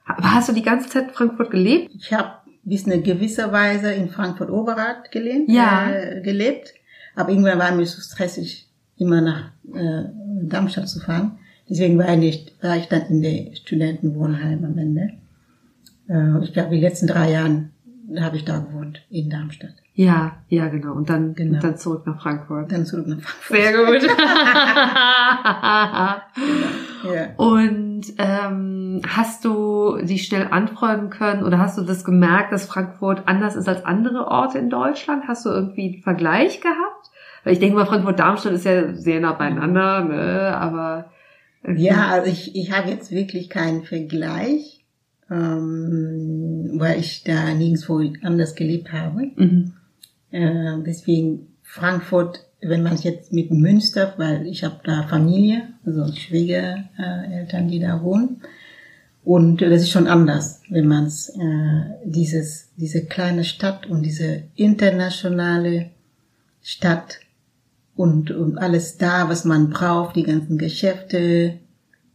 [0.06, 1.92] Aber hast du die ganze Zeit in Frankfurt gelebt?
[1.96, 2.30] Ich habe
[2.64, 5.90] bis eine gewisse Weise in Frankfurt Oberrad gelehnt, Ja.
[5.90, 6.74] äh, gelebt,
[7.16, 10.04] aber irgendwann war mir so stressig, immer nach äh,
[10.44, 11.38] Darmstadt zu fahren.
[11.70, 15.12] Deswegen war ich, nicht, war ich dann in der Studentenwohnheim am Ende.
[16.10, 17.72] Äh, ich glaube, die letzten drei Jahren
[18.20, 19.74] habe ich da gewohnt, in Darmstadt.
[19.94, 20.94] Ja, ja, genau.
[20.94, 21.56] Und dann, Genau.
[21.56, 22.72] und dann zurück nach Frankfurt.
[22.72, 24.02] Dann zurück nach Frankfurt.
[24.02, 24.12] Sehr gut.
[27.04, 27.28] Ja.
[27.38, 33.24] Und ähm, hast du die schnell anfreunden können oder hast du das gemerkt, dass Frankfurt
[33.28, 35.24] anders ist als andere Orte in Deutschland?
[35.28, 37.12] Hast du irgendwie einen Vergleich gehabt?
[37.44, 40.58] Weil ich denke mal, Frankfurt-Darmstadt ist ja sehr nah beieinander, ne?
[40.58, 41.12] aber
[41.64, 44.77] irgendwie- Ja, also ich, ich habe jetzt wirklich keinen Vergleich,
[45.30, 49.32] ähm, weil ich da nirgendwo anders gelebt habe.
[49.36, 49.74] Mhm.
[50.32, 56.12] Äh, deswegen Frankfurt, wenn man es jetzt mit Münster, weil ich habe da Familie, also
[56.14, 58.42] Schwiegereltern, die da wohnen.
[59.24, 64.44] Und das ist schon anders, wenn man es äh, dieses diese kleine Stadt und diese
[64.56, 65.90] internationale
[66.62, 67.20] Stadt
[67.96, 71.60] und, und alles da, was man braucht, die ganzen Geschäfte,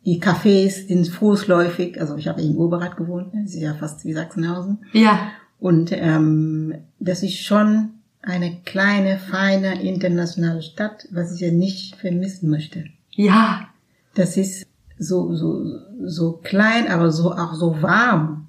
[0.04, 2.00] die Cafés sind fußläufig.
[2.00, 4.78] Also ich habe in Oberrad gewohnt, das ist ja fast wie Sachsenhausen.
[4.92, 5.28] Ja,
[5.60, 7.90] Und ähm, das ist schon
[8.22, 12.84] eine kleine, feine, internationale Stadt, was ich ja nicht vermissen möchte.
[13.10, 13.68] ja,
[14.14, 14.66] Das ist
[14.98, 15.64] so, so,
[16.04, 18.48] so klein, aber so auch so warm.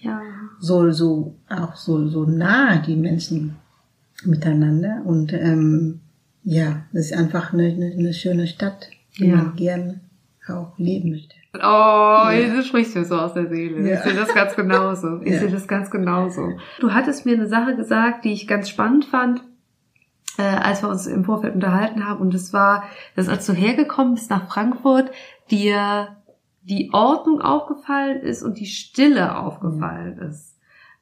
[0.00, 0.20] Ja.
[0.60, 3.56] So, so, auch so, so nah, die Menschen
[4.24, 5.02] miteinander.
[5.04, 6.00] Und ähm,
[6.44, 9.36] ja, das ist einfach eine, eine, eine schöne Stadt, die Ja.
[9.36, 10.00] man gern
[10.50, 11.34] auch leben möchte.
[11.54, 13.88] Oh, du sprichst mir so aus der Seele.
[13.88, 13.94] Ja.
[13.96, 15.20] Ich sehe das ganz genauso.
[15.22, 15.38] Ich Ja.
[15.40, 16.58] sehe das ganz genauso.
[16.80, 19.42] Du hattest mir eine Sache gesagt, die ich ganz spannend fand,
[20.38, 22.20] äh, als wir uns im Vorfeld unterhalten haben.
[22.20, 25.10] Und das war, dass als du hergekommen bist nach Frankfurt,
[25.50, 26.16] dir
[26.62, 30.58] die Ordnung aufgefallen ist und die Stille aufgefallen ist.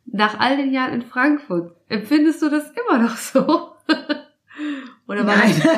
[0.06, 3.72] Nach all den Jahren in Frankfurt, empfindest du das immer noch so?
[5.08, 5.54] Oder war Nein.
[5.62, 5.72] das,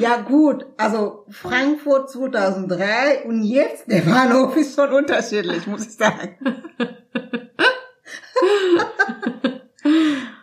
[0.00, 6.36] Ja gut, also Frankfurt 2003 und jetzt, der Bahnhof ist schon unterschiedlich, muss ich sagen.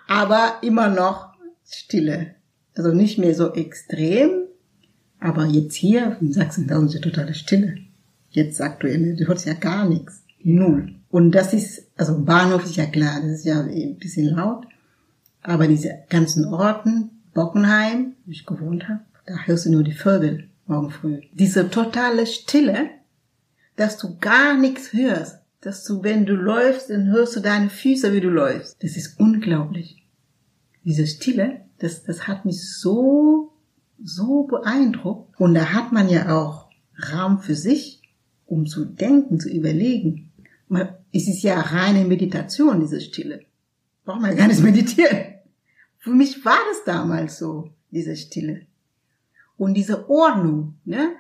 [0.08, 1.34] aber immer noch
[1.66, 2.36] Stille.
[2.76, 4.44] Also nicht mehr so extrem,
[5.20, 7.78] aber jetzt hier in Sachsenhausen ist ja totale Stille.
[8.30, 10.24] Jetzt aktuell, du hörst ja gar nichts.
[10.42, 10.96] Null.
[11.10, 14.66] Und das ist, also Bahnhof ist ja klar, das ist ja ein bisschen laut.
[15.44, 20.50] Aber diese ganzen Orten, Bockenheim, wo ich gewohnt habe, da hörst du nur die Vögel
[20.66, 21.22] morgen früh.
[21.34, 22.90] Diese totale Stille,
[23.76, 25.40] dass du gar nichts hörst.
[25.62, 28.84] Dass du, wenn du läufst, dann hörst du deine Füße, wie du läufst.
[28.84, 30.04] Das ist unglaublich.
[30.84, 33.54] Diese Stille, das, das hat mich so,
[34.04, 35.40] so beeindruckt.
[35.40, 36.70] Und da hat man ja auch
[37.14, 38.02] Raum für sich,
[38.46, 40.32] um zu denken, zu überlegen.
[41.14, 43.46] Es ist ja reine Meditation, diese Stille.
[44.04, 45.36] Braucht man ja gar nicht meditieren.
[45.98, 48.68] Für mich war das damals so, diese Stille.
[49.58, 51.12] Und diese Ordnung, ne?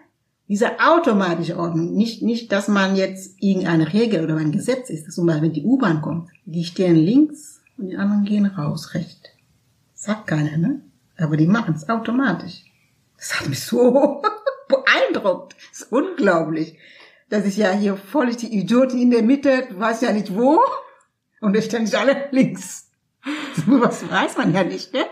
[0.49, 1.93] Diese automatische Ordnung.
[1.93, 5.11] Nicht, nicht, dass man jetzt irgendeine Regel oder ein Gesetz ist.
[5.11, 6.29] Zum Beispiel, wenn die U-Bahn kommt.
[6.45, 9.29] Die stehen links und die anderen gehen raus, rechts.
[9.93, 10.81] Sagt keiner, ne?
[11.17, 12.65] Aber die machen es automatisch.
[13.17, 14.21] Das hat mich so
[14.67, 15.55] beeindruckt.
[15.71, 16.77] Das ist unglaublich.
[17.29, 20.59] Das ist ja hier voll die Idioten in der Mitte, du weißt ja nicht wo.
[21.39, 22.89] Und es stehen nicht alle links.
[23.65, 25.05] Was weiß man ja nicht, ne?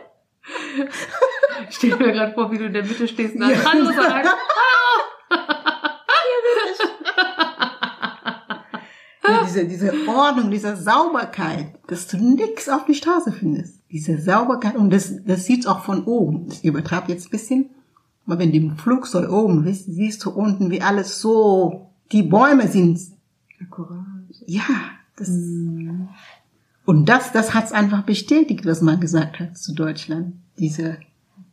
[1.69, 3.57] Ich stelle mir gerade vor, wie du in der Mitte stehst und dann Ja.
[3.71, 4.31] Hallo sagst.
[9.27, 13.79] Ja, diese, diese Ordnung, diese Sauberkeit, dass du nix auf die Straße findest.
[13.91, 16.47] Diese Sauberkeit, und das, das sieht's auch von oben.
[16.51, 17.69] Ich übertreibe jetzt ein bisschen.
[18.25, 22.67] Aber wenn du im Flugzeug oben bist, siehst du unten, wie alles so, die Bäume
[22.67, 22.99] sind,
[24.47, 24.63] ja,
[25.15, 25.29] das,
[26.85, 30.33] und das, das hat's einfach bestätigt, was man gesagt hat zu Deutschland.
[30.57, 30.97] Diese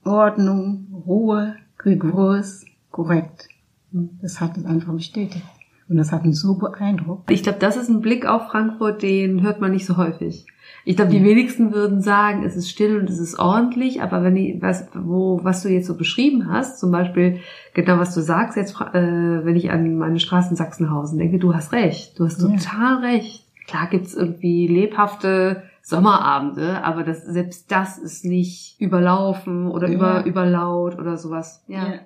[0.05, 3.49] Ordnung, Ruhe, rigoros, korrekt.
[3.91, 5.45] Das hat es einfach bestätigt.
[5.89, 7.31] Und das hat mich so beeindruckt.
[7.31, 10.47] Ich glaube, das ist ein Blick auf Frankfurt, den hört man nicht so häufig.
[10.85, 14.35] Ich glaube, die wenigsten würden sagen, es ist still und es ist ordentlich, aber wenn
[14.35, 17.41] die, was, wo, was du jetzt so beschrieben hast, zum Beispiel
[17.75, 21.55] genau was du sagst jetzt, äh, wenn ich an meine Straße in Sachsenhausen denke, du
[21.55, 22.49] hast recht, du hast Ja.
[22.49, 23.45] total recht.
[23.67, 29.95] Klar gibt's irgendwie lebhafte Sommerabende, aber das, selbst das ist nicht überlaufen oder Ja.
[29.95, 31.65] über, überlaut oder sowas.
[31.67, 32.01] Ja.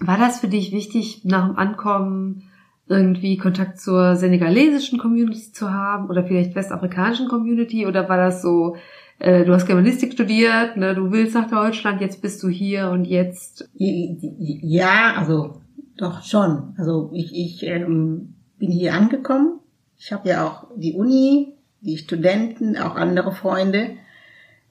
[0.00, 2.50] War das für dich wichtig, nach dem Ankommen
[2.88, 8.76] irgendwie Kontakt zur senegalesischen Community zu haben oder vielleicht westafrikanischen Community oder war das so,
[9.18, 13.04] äh, du hast Germanistik studiert, ne, du willst nach Deutschland, jetzt bist du hier und
[13.04, 15.60] jetzt Ja, also
[15.96, 16.74] doch schon.
[16.76, 19.60] Also ich, ich ähm, bin hier angekommen.
[19.98, 23.90] Ich habe ja auch die Uni, die Studenten, auch andere Freunde,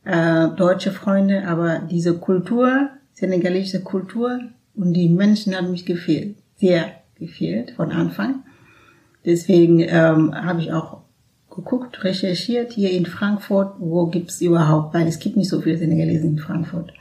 [0.03, 4.39] äh, deutsche Freunde, aber diese Kultur, senegalesische Kultur
[4.75, 8.43] und die Menschen haben mich gefehlt, sehr gefehlt von Anfang.
[9.25, 11.04] Deswegen ähm, habe ich auch
[11.55, 16.31] geguckt, recherchiert hier in Frankfurt, wo gibt's überhaupt, weil es gibt nicht so viele Senegalesen
[16.31, 16.91] in Frankfurt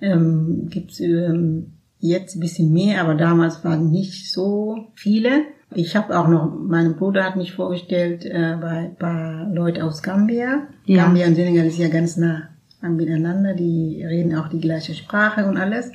[0.00, 5.44] ähm, gibt's ähm, jetzt ein bisschen mehr, aber damals waren nicht so viele.
[5.74, 10.66] Ich habe auch noch, mein Bruder hat mich vorgestellt äh, bei, bei Leuten aus Gambia.
[10.86, 11.04] Ja.
[11.04, 12.48] Gambia und Senegal ist ja ganz nah
[12.82, 15.92] miteinander, die reden auch die gleiche Sprache und alles.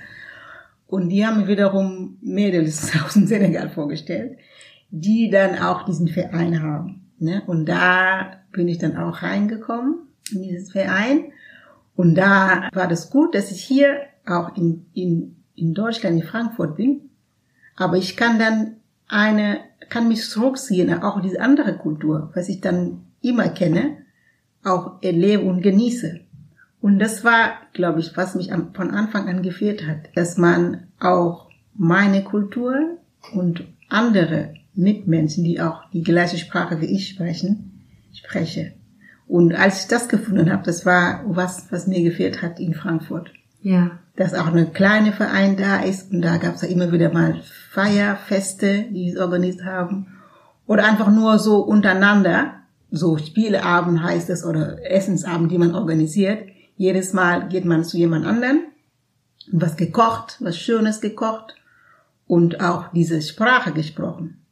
[0.85, 4.38] Und die haben wiederum Mädels aus dem Senegal vorgestellt,
[4.91, 7.04] die dann auch diesen Verein haben.
[7.19, 7.43] Ne?
[7.47, 11.32] Und da bin ich dann auch reingekommen in dieses Verein.
[11.95, 16.75] Und da war das gut, dass ich hier auch in, in, in Deutschland, in Frankfurt
[16.75, 17.10] bin.
[17.75, 23.06] Aber ich kann dann eine, kann mich zurückziehen, auch diese andere Kultur, was ich dann
[23.21, 23.97] immer kenne,
[24.63, 26.21] auch erlebe und genieße.
[26.82, 31.49] Und das war, glaube ich, was mich von Anfang an gefehlt hat, dass man auch
[31.73, 32.97] meine Kultur
[33.34, 37.83] und andere Mitmenschen, die auch die gleiche Sprache wie ich sprechen,
[38.13, 38.73] spreche.
[39.27, 43.31] Und als ich das gefunden habe, das war was, was mir gefehlt hat in Frankfurt.
[43.61, 43.99] Ja.
[44.15, 47.41] Dass auch eine kleine Verein da ist und da gab es ja immer wieder mal
[47.71, 50.07] Feierfeste, die es organisiert haben.
[50.67, 52.53] Oder einfach nur so untereinander,
[52.91, 56.47] so Spieleabend heißt es oder Essensabend, die man organisiert.
[56.77, 58.67] Jedes Mal geht man zu jemand anderen,
[59.51, 61.55] was gekocht, was Schönes gekocht
[62.27, 64.44] und auch diese Sprache gesprochen.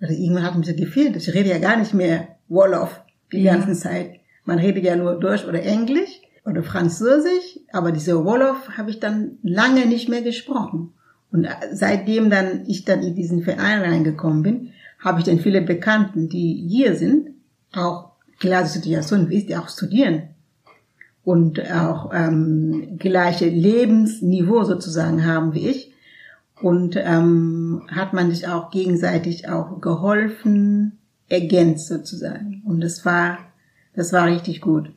[0.00, 1.16] Also irgendwann hat mir so gefehlt.
[1.16, 3.00] Ich rede ja gar nicht mehr Wolof
[3.32, 3.56] die Ja.
[3.56, 4.20] ganze Zeit.
[4.44, 9.38] Man redet ja nur Deutsch oder Englisch oder Französisch, aber diese Wolof habe ich dann
[9.42, 10.92] lange nicht mehr gesprochen.
[11.32, 16.28] Und seitdem dann ich dann in diesen Verein reingekommen bin, habe ich dann viele Bekannten,
[16.28, 17.30] die hier sind,
[17.74, 20.22] auch gleiche Situation wie ich, die auch studieren
[21.24, 25.92] und auch ähm, gleiche Lebensniveau sozusagen haben wie ich.
[26.62, 32.62] Und ähm, hat man sich auch gegenseitig auch geholfen, ergänzt sozusagen.
[32.64, 33.38] Und das war,
[33.94, 34.90] das war richtig gut.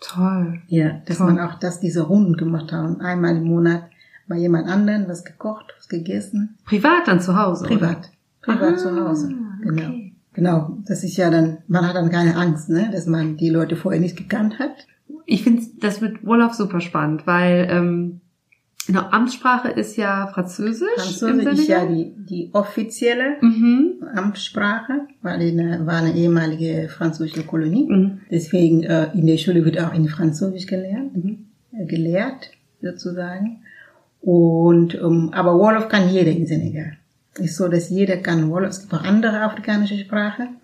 [0.00, 0.60] Toll.
[0.68, 1.26] Ja, dass Toll.
[1.32, 3.00] man auch, dass diese Runden gemacht haben.
[3.00, 3.84] Einmal im Monat
[4.28, 6.56] bei jemand anderen was gekocht, was gegessen.
[6.64, 7.64] Privat dann zu Hause?
[7.66, 7.74] oder?
[7.76, 8.10] Privat.
[8.40, 9.34] Privat Ah, zu Hause.
[9.62, 9.82] Genau.
[9.82, 10.12] okay.
[10.34, 10.78] Genau.
[10.86, 14.00] Das ist ja dann, man hat dann keine Angst, ne, dass man die Leute vorher
[14.00, 14.86] nicht gekannt hat.
[15.26, 18.20] Ich finde das mit Wolof super spannend, weil ähm,
[18.86, 20.88] genau, Amtssprache ist ja Französisch.
[20.96, 24.04] im Französisch ist ja die, die offizielle Mhm.
[24.14, 27.86] Amtssprache, weil es eine, war eine ehemalige französische Kolonie.
[27.88, 28.20] Mhm.
[28.30, 31.46] Deswegen äh, in der Schule wird auch in Französisch gelernt, Mhm.
[31.72, 33.62] äh, gelehrt sozusagen.
[34.20, 36.92] Und ähm, aber Wolof kann jeder in Senegal.
[37.38, 38.70] Ist so, dass jeder kann Wolof.
[38.70, 40.56] Es gibt auch andere afrikanische Sprachen,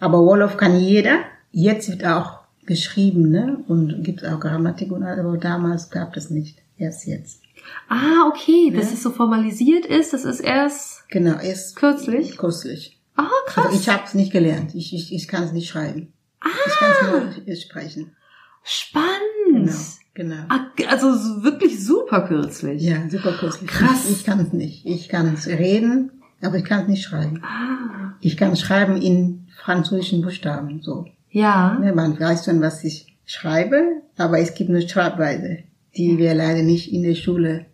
[0.00, 1.20] aber Wolof kann jeder.
[1.52, 3.58] Jetzt wird auch geschrieben, ne?
[3.68, 6.58] Und gibt auch Grammatik und alles, aber damals gab es nicht.
[6.76, 7.39] Erst jetzt.
[7.88, 8.94] Ah, okay, dass Ja.
[8.94, 12.36] es so formalisiert ist, das ist erst Genau, erst kürzlich.
[12.36, 13.00] kürzlich.
[13.16, 13.66] Ah, krass.
[13.66, 14.74] Also ich habe es nicht gelernt.
[14.74, 16.12] Ich, ich, ich kann es nicht schreiben.
[16.44, 16.90] Ich kann
[17.36, 18.16] es nur sprechen.
[18.62, 19.70] Spannend.
[20.14, 20.42] Genau, genau.
[20.48, 22.82] Ah, also so wirklich super kürzlich.
[22.82, 23.68] Ja, super kürzlich.
[23.70, 24.04] Krass.
[24.08, 24.86] Ich, ich kann es nicht.
[24.86, 27.42] Ich kann es reden, aber ich kann es nicht schreiben.
[27.44, 30.80] Ah, Ich kann schreiben in französischen Buchstaben.
[30.82, 31.06] So.
[31.30, 31.78] ja.
[31.78, 35.58] Ne, Man weiß schon, was ich schreibe, aber es gibt eine Schreibweise,
[35.96, 37.66] die wir leider nicht in der Schule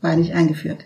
[0.00, 0.84] war nicht eingeführt.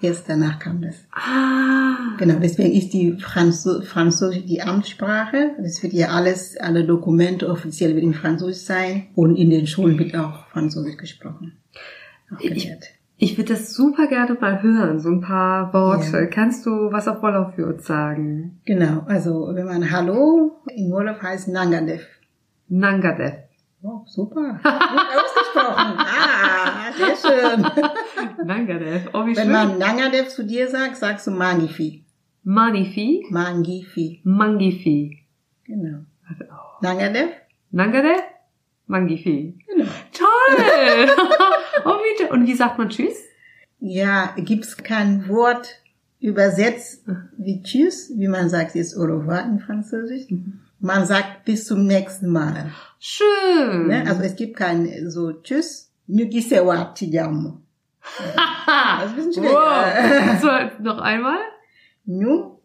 [0.00, 0.96] Erst danach kam das.
[1.12, 1.72] Ah,
[2.18, 5.50] Genau, deswegen ist die Franzo Französisch die Amtssprache.
[5.60, 9.98] Das wird ja alles, alle Dokumente offiziell wird in Französisch sein und in den Schulen
[9.98, 11.58] wird auch Französisch gesprochen.
[12.34, 12.70] Auch Ich-
[13.18, 16.16] ich würde das super gerne mal hören, so ein paar Worte.
[16.18, 16.26] Ja.
[16.26, 18.60] Kannst du was auf Wolof für uns sagen?
[18.66, 22.02] Genau, also wenn man Hallo in Wolof heißt Nangadev.
[22.68, 23.34] Nangadev.
[23.82, 24.58] Oh, super.
[24.62, 25.98] Gut ausgesprochen.
[25.98, 28.46] Ah, sehr schön.
[28.46, 29.10] Nangadev.
[29.12, 29.52] Oh, wie Wenn schön.
[29.52, 32.04] man Nangadev zu dir sagt, sagst du Mangifi.
[32.42, 33.26] Manifi.
[33.30, 34.20] Mangifi.
[34.24, 35.18] Mangifi.
[35.64, 35.98] Genau.
[36.80, 37.30] Nangadev?
[37.70, 38.22] Nangadev?
[38.86, 39.58] Mangifi.
[39.66, 39.90] Genau.
[40.12, 41.08] Toll!
[41.84, 42.30] oh, wie.
[42.30, 43.22] Und wie sagt man Tschüss?
[43.78, 45.68] Ja, gibt's kein Wort
[46.20, 47.04] übersetzt
[47.36, 50.26] wie Tschüss, wie man sagt jetzt au revoir in Französisch.
[50.78, 52.70] Man sagt bis zum nächsten Mal.
[52.98, 53.86] Schön.
[53.88, 54.04] Ne?
[54.06, 55.90] Also es gibt kein so Tschüss.
[56.06, 57.60] Nyugisewa Tijamo.
[58.36, 59.02] Haha.
[59.02, 59.84] Das ist ein bisschen Wow.
[59.84, 60.70] schwieriger.
[60.78, 61.38] So, noch einmal.
[62.04, 62.58] Nu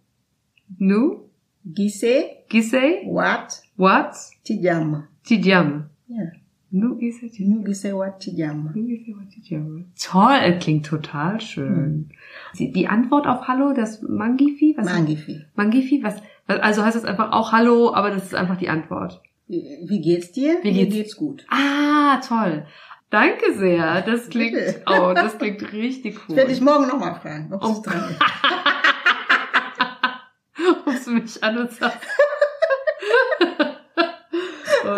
[0.78, 1.30] Nu,
[1.66, 5.04] gise Gisei, wat What, Tijamo.
[5.26, 5.90] Tijam.
[6.08, 6.32] Ja.
[6.70, 7.50] Nu, Gisei, Tijam.
[7.58, 8.70] Nyugisewa Tijamo.
[8.74, 9.86] Nu, Gisei, What, Tijam.
[10.00, 12.10] Toll, klingt total schön.
[12.58, 14.86] Die, die Antwort auf Hallo, das Mangifi, was?
[14.86, 15.42] Mangifi.
[15.56, 16.22] Mangifi, was?
[16.60, 19.22] Also heißt es einfach auch Hallo, aber das ist einfach die Antwort.
[19.48, 20.58] Wie geht's dir?
[20.64, 20.96] Wie Mir geht's?
[20.96, 21.46] geht's gut.
[21.50, 22.66] Ah, toll.
[23.10, 24.02] Danke sehr.
[24.04, 24.84] Das klingt, Bitte.
[24.88, 26.36] oh, das klingt richtig Ich cool.
[26.38, 27.72] werde dich morgen nochmal fragen, ob Oh.
[27.72, 28.22] es dran ist.
[30.88, 32.00] Rufst du mich an und sagst.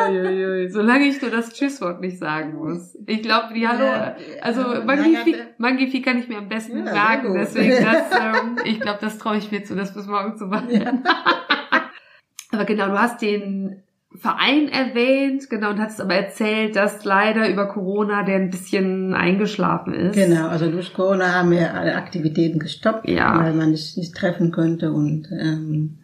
[0.09, 0.69] Uiuiui.
[0.69, 2.97] Solange ich nur das Tschüsswort nicht sagen muss.
[3.05, 5.47] Ich glaube, die Hallo, also Nagate.
[5.57, 7.35] Mangifi kann ich mir am besten Ja, gut.
[7.35, 10.69] Deswegen, das, ähm, ich glaube, das traue ich mir zu, das bis morgen zu machen.
[10.69, 10.93] Ja.
[12.51, 13.81] Aber genau, du hast den
[14.15, 19.91] Verein erwähnt, genau, und hast aber erzählt, dass leider über Corona der ein bisschen eingeschlafen
[19.95, 20.13] ist.
[20.13, 23.39] Genau, also durch Corona haben wir alle Aktivitäten gestoppt, Ja.
[23.43, 25.97] weil man sich nicht treffen könnte und ähm,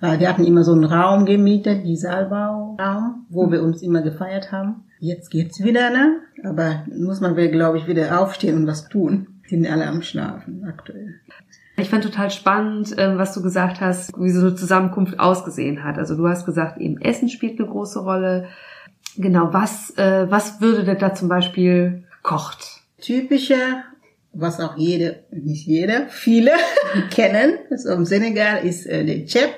[0.00, 4.52] weil wir hatten immer so einen Raum gemietet, die Saalbauraum, wo wir uns immer gefeiert
[4.52, 4.84] haben.
[4.98, 6.20] Jetzt geht's wieder, ne?
[6.44, 9.40] Aber muss man, glaube ich, wieder aufstehen und was tun.
[9.46, 11.14] Sind alle am Schlafen aktuell.
[11.76, 15.98] Ich fand total spannend, ähm, was du gesagt hast, wie so eine Zusammenkunft ausgesehen hat.
[15.98, 18.48] Also du hast gesagt, eben Essen spielt eine große Rolle.
[19.16, 22.82] Genau, was, äh, was würde denn da zum Beispiel gekocht?
[23.00, 23.56] Typische
[24.32, 26.52] was auch jede, nicht jeder, viele
[27.10, 29.50] kennen, also im Senegal ist äh, der Chep,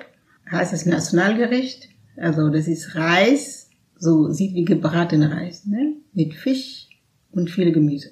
[0.53, 1.89] heißt das Nationalgericht.
[2.17, 5.95] Also das ist Reis, so sieht wie gebratener Reis, ne?
[6.13, 6.89] mit Fisch
[7.31, 8.11] und viel Gemüse.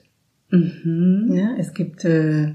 [0.51, 1.33] Mhm.
[1.35, 2.55] Ja, es gibt äh,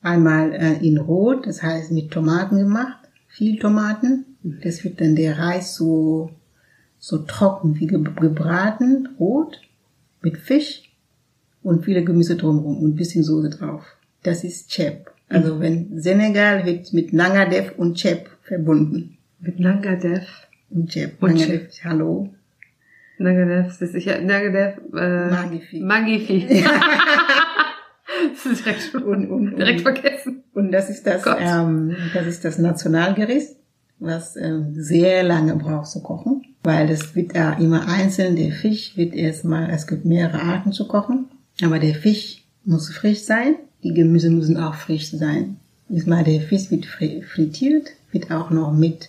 [0.00, 2.98] einmal äh, in Rot, das heißt mit Tomaten gemacht,
[3.28, 4.24] viel Tomaten.
[4.42, 6.30] Das wird dann der Reis so
[6.98, 9.60] so trocken wie ge gebraten, rot
[10.22, 10.92] mit Fisch
[11.62, 13.84] und viele Gemüse drumherum und ein bisschen Soße drauf.
[14.22, 15.10] Das ist Chep.
[15.28, 19.18] Also wenn Senegal wird mit Nangadev und Chep verbunden.
[19.40, 20.26] Mit Nangadev.
[20.70, 21.22] Und Chep.
[21.22, 22.30] Und Nangadev, hallo.
[23.18, 25.82] Nangadev, das ist sicher, Nangadev, äh, Magnifique.
[25.84, 26.64] Magnifique.
[28.34, 30.42] das ist direkt, schon, Und, und, direkt und, vergessen.
[30.54, 31.38] und das ist das, Gott.
[31.40, 33.50] ähm, das ist das Nationalgericht,
[33.98, 38.36] was ähm, sehr lange braucht zu kochen, weil das wird ja immer einzeln.
[38.36, 41.26] Der Fisch wird erstmal, es gibt mehrere Arten zu kochen,
[41.62, 45.56] aber der Fisch muss frisch sein, die Gemüse müssen auch frisch sein.
[45.88, 49.08] Diesmal der Fisch wird fri- frittiert, wird auch noch mit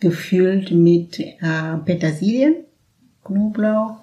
[0.00, 2.56] gefüllt mit äh, Petersilien,
[3.24, 3.96] Knoblauch,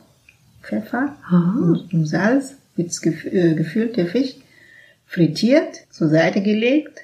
[0.61, 4.35] Pfeffer und, und Salz, wird gef äh, gefüllt der Fisch,
[5.05, 6.99] frittiert, zur Seite gelegt,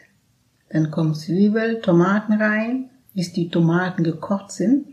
[0.69, 4.85] dann kommt Zwiebel, Tomaten rein, bis die Tomaten gekocht sind,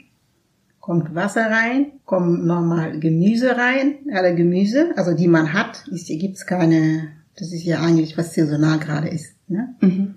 [0.81, 6.19] kommt Wasser rein, kommt nochmal Gemüse rein, alle Gemüse, also die man hat, ist, hier
[6.19, 9.75] gibt's keine, das ist ja eigentlich was saisonal gerade ist, ne?
[9.81, 10.15] Mhm.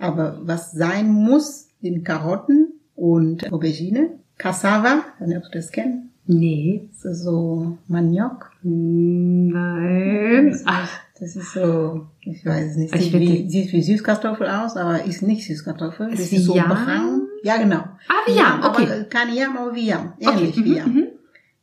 [0.00, 6.88] Aber was sein muss, sind Karotten und Aubergine, Cassava, ob du das kennst, Nee.
[6.92, 10.58] so Maniok, Nein.
[10.64, 10.90] Ach,
[11.20, 15.04] Das ist so, ich weiß es nicht, Ich sieht wie, sieht wie Süßkartoffel aus, aber
[15.04, 16.08] ist nicht Süßkartoffel.
[16.12, 17.26] Ist das ist so braun.
[17.42, 17.78] Ja, genau.
[18.08, 18.84] Ah, wie Yam, okay.
[18.90, 20.12] Aber keine Yam, aber wie Yam.
[20.20, 20.30] okay.
[20.38, 21.06] Ähnlich wie Mhm, Yam.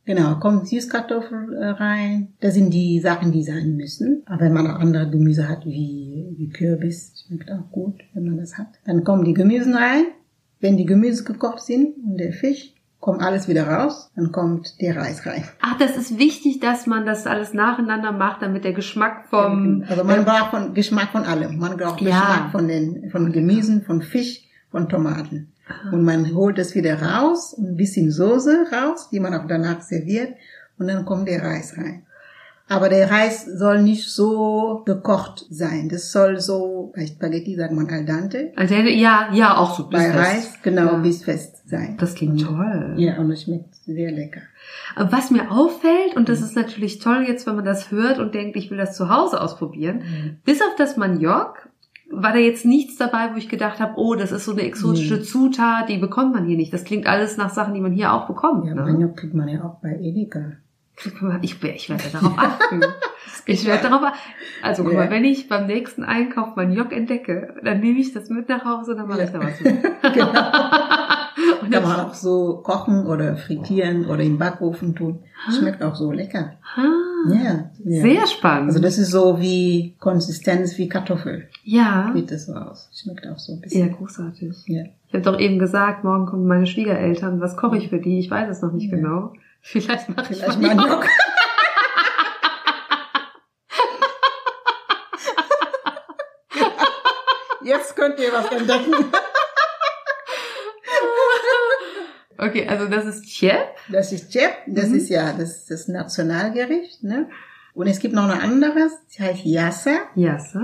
[0.08, 2.28] Genau, kommt Süßkartoffel äh, rein.
[2.40, 4.22] Das sind die Sachen, die sein müssen.
[4.24, 8.38] Aber wenn man auch andere Gemüse hat, wie, wie Kürbis, schmeckt auch gut, wenn man
[8.38, 8.68] das hat.
[8.86, 10.04] Dann kommen die Gemüse rein.
[10.60, 14.10] Wenn die Gemüse gekocht sind und der Fisch, kommt alles wieder raus.
[14.16, 15.44] Dann kommt der Reis rein.
[15.60, 19.84] Ach, das ist wichtig, dass man das alles nacheinander macht, damit der Geschmack vom...
[19.86, 21.58] Also man braucht von Geschmack von allem.
[21.58, 22.18] Man braucht Ja.
[22.20, 24.40] Geschmack von den von Gemüsen, von Fisch,
[24.70, 25.52] von Tomaten.
[25.92, 30.34] Und man holt das wieder raus, ein bisschen Soße raus, die man auch danach serviert,
[30.78, 32.02] und dann kommt der Reis rein.
[32.70, 35.88] Aber der Reis soll nicht so gekocht sein.
[35.88, 39.88] Das soll so, bei Spaghetti sagt man al dente, Also, ja, ja, auch so.
[39.88, 40.18] bei bis fest.
[40.18, 40.98] Reis genau Ja.
[40.98, 41.96] bis fest sein.
[41.98, 42.92] Das klingt toll.
[42.98, 44.42] Ja, und es schmeckt sehr lecker.
[44.96, 48.34] Aber Was mir auffällt, und das ist natürlich toll jetzt, wenn man das hört und
[48.34, 50.02] denkt, ich will das zu Hause ausprobieren,
[50.44, 51.70] bis auf das Maniok
[52.10, 55.16] war da jetzt nichts dabei, wo ich gedacht habe, oh, das ist so eine exotische
[55.16, 55.22] Nee.
[55.22, 56.72] Zutat, die bekommt man hier nicht.
[56.72, 58.64] Das klingt alles nach Sachen, die man hier auch bekommt.
[58.66, 58.82] Ja, ne?
[58.82, 60.52] Maniok kriegt man ja auch bei Edeka.
[61.42, 62.80] Ich, ich werde darauf achten.
[63.46, 64.18] Ich werde darauf achten.
[64.62, 64.98] Also guck Ja.
[65.00, 68.92] mal, wenn ich beim nächsten Einkauf Maniok entdecke, dann nehme ich das mit nach Hause
[68.92, 69.76] und dann mache ich da was mit.
[70.14, 70.30] Genau.
[71.62, 75.20] Und Kann man auch so kochen oder frittieren oder im Backofen tun.
[75.56, 76.54] Schmeckt auch so lecker.
[76.76, 76.82] ah,
[77.26, 77.70] Ja.
[77.84, 78.02] ja.
[78.02, 78.68] Sehr spannend.
[78.68, 81.48] Also das ist so wie Konsistenz wie Kartoffel.
[81.64, 82.88] ja, Sieht das so aus.
[82.94, 83.92] Schmeckt auch so ein sehr bisschen.
[83.96, 84.54] großartig.
[84.66, 84.84] Ja.
[85.08, 87.40] Ich habe doch eben gesagt, morgen kommen meine Schwiegereltern.
[87.40, 88.18] Was koche ich für die?
[88.18, 88.96] Ich weiß es noch nicht Ja.
[88.96, 89.32] genau.
[89.60, 90.78] Vielleicht mache ich Vielleicht Maniok.
[90.86, 91.06] Maniok.
[97.62, 98.94] Jetzt könnt ihr was entdecken.
[102.38, 103.58] Okay, also das ist Chef.
[103.90, 104.94] Das ist Chep, das Mhm.
[104.96, 107.02] ist ja das, das Nationalgericht.
[107.02, 107.26] Ne?
[107.74, 109.96] Und es gibt noch ein anderes, das heißt Yassa.
[110.14, 110.60] Ja, so.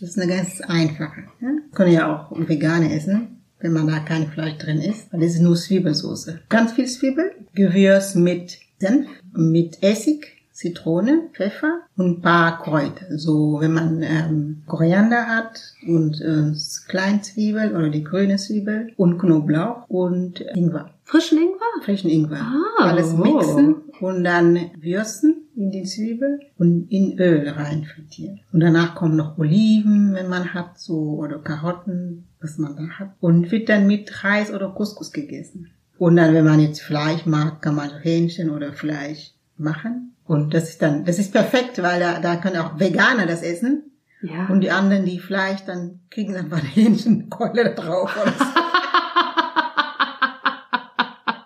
[0.00, 1.24] Das ist eine ganz einfache.
[1.40, 1.62] Ne?
[1.72, 5.12] Können ja auch vegane essen, wenn man da kein Fleisch drin isst.
[5.12, 6.30] Weil das ist nur Zwiebelsauce.
[6.48, 13.18] Ganz viel Zwiebel, Gewürz mit Senf, mit Essig, Zitrone, Pfeffer und ein paar Kräuter.
[13.18, 16.52] So, wenn man ähm, Koriander hat und äh,
[16.88, 20.90] Kleinzwiebel oder die grüne Zwiebel und Knoblauch und Ingwer.
[21.02, 21.82] Frischen Ingwer?
[21.82, 22.40] Frischen Ingwer.
[22.40, 23.16] Ah, Alles oh.
[23.16, 28.40] mixen und dann würsten in die Zwiebel und in Öl rein frittieren.
[28.52, 33.10] Und danach kommen noch Oliven, wenn man hat, so, oder Karotten, was man da hat.
[33.20, 35.70] Und wird dann mit Reis oder Couscous gegessen.
[35.98, 40.13] Und dann, wenn man jetzt Fleisch mag, kann man Hähnchen oder Fleisch machen.
[40.26, 43.90] Und das ist dann, das ist perfekt, weil da, da können auch Veganer das essen.
[44.22, 44.46] Ja.
[44.48, 48.16] Und die anderen, die Fleisch, dann kriegen einfach eine Hähnchenkeule da drauf.
[48.24, 48.48] Und das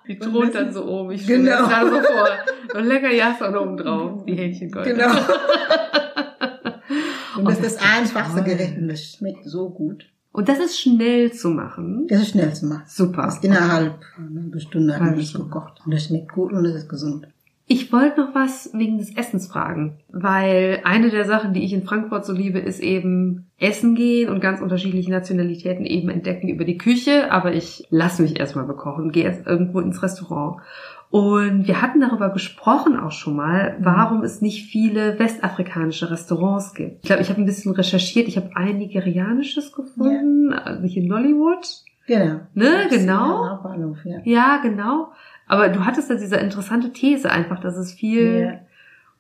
[0.06, 1.10] Die Und das dann so oben.
[1.12, 1.58] Ich stelle Genau.
[1.60, 2.28] das gerade so vor.
[2.70, 4.24] So ein lecker Jasson oben drauf.
[4.26, 4.84] Die Hähnchengold.
[4.84, 5.08] Genau.
[7.38, 10.04] Und das Oh, ist das einfachste Gericht und das schmeckt so gut.
[10.32, 12.06] Und das ist schnell zu machen.
[12.08, 12.82] Das ist schnell zu machen.
[12.86, 13.22] Super.
[13.22, 15.48] Das ist innerhalb einer Stunde hat man Halbe das Stunde.
[15.48, 15.80] gekocht.
[15.84, 17.26] Und das schmeckt gut und das ist gesund.
[17.70, 21.82] Ich wollte noch was wegen des Essens fragen, weil eine der Sachen, die ich in
[21.82, 26.78] Frankfurt so liebe, ist eben Essen gehen und ganz unterschiedliche Nationalitäten eben entdecken über die
[26.78, 30.62] Küche, aber ich lasse mich erstmal bekochen, gehe erst irgendwo ins Restaurant.
[31.10, 37.00] Und wir hatten darüber gesprochen auch schon mal, warum es nicht viele westafrikanische Restaurants gibt.
[37.02, 40.58] Ich glaube, ich habe ein bisschen recherchiert, ich habe ein nigerianisches gefunden, ja.
[40.58, 41.84] also hier in Nollywood.
[42.06, 42.40] Genau.
[42.54, 43.44] Ne, genau.
[44.04, 45.08] Ja, ja, genau.
[45.49, 48.61] Aber du hattest ja diese interessante These einfach, dass es viel ja.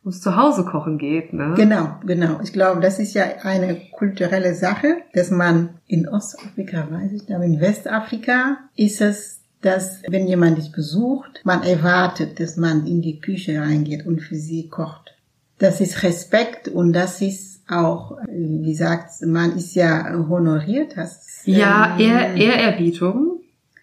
[0.04, 1.54] ums Zuhause kochen geht, ne?
[1.56, 2.40] Genau, genau.
[2.42, 7.44] Ich glaube, das ist ja eine kulturelle Sache, dass man in Ostafrika, weiß ich, aber
[7.44, 13.20] in Westafrika ist es, dass wenn jemand dich besucht, man erwartet, dass man in die
[13.20, 15.14] Küche reingeht und für sie kocht.
[15.58, 20.96] Das ist Respekt und das ist auch, wie gesagt, man ist ja honoriert.
[20.96, 23.40] Das, ja, ähm, Ehr Ehrerbietung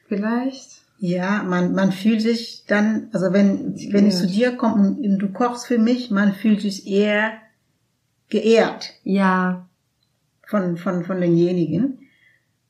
[0.08, 0.85] vielleicht.
[0.98, 5.30] Ja, man, man fühlt sich dann, also wenn, wenn ich zu dir komme und du
[5.30, 7.34] kochst für mich, man fühlt sich eher
[8.30, 8.94] geehrt.
[9.04, 9.68] Ja.
[10.48, 12.00] Von, von, von denjenigen.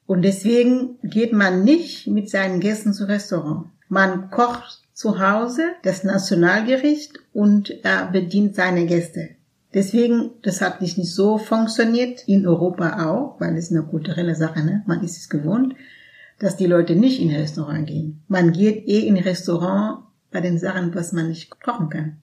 [0.07, 3.67] Und deswegen geht man nicht mit seinen Gästen zu Restaurant.
[3.89, 9.29] Man kocht zu Hause das Nationalgericht und er bedient seine Gäste.
[9.73, 14.83] Deswegen, das hat nicht so funktioniert, in Europa auch, weil es eine kulturelle Sache, ne?
[14.87, 15.75] man ist es gewohnt
[16.39, 18.23] dass die Leute nicht in Restaurant gehen.
[18.27, 22.17] Man geht eh in Restaurant bei den Sachen, was man nicht kochen kann.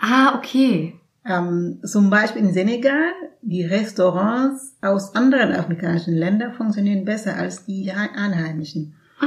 [0.00, 0.94] Ah, okay.
[1.28, 7.90] Ähm, zum Beispiel in Senegal, die Restaurants aus anderen afrikanischen Ländern funktionieren besser als die
[7.90, 8.94] einheimischen.
[9.18, 9.26] Ah.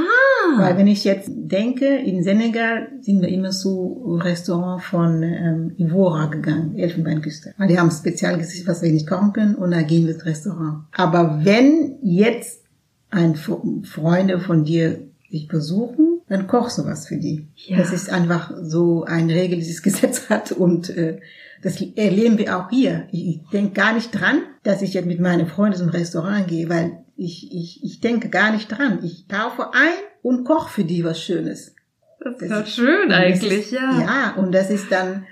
[0.57, 6.27] Weil wenn ich jetzt denke, in Senegal sind wir immer zu Restaurant von ähm, Ivora
[6.27, 7.53] gegangen, Elfenbeinküste.
[7.57, 10.85] Weil die haben Spezialgesicht, was wir nicht kochen können, und da gehen wir ins Restaurant.
[10.95, 12.63] Aber wenn jetzt
[13.09, 14.99] ein Freunde von dir
[15.31, 17.47] dich besuchen, dann koch sowas für die.
[17.55, 17.77] Ja.
[17.77, 21.19] Das ist einfach so ein Regel, dieses Gesetz hat und äh,
[21.61, 23.07] das erleben wir auch hier.
[23.11, 26.99] Ich, denke gar nicht dran, dass ich jetzt mit meinen Freunden zum Restaurant gehe, weil
[27.17, 28.99] ich, ich, ich denke gar nicht dran.
[29.03, 31.75] Ich kaufe ein und koche für die was Schönes.
[32.21, 33.99] Das ist doch schön eigentlich, ist, ja.
[33.99, 35.25] Ja, und das ist dann,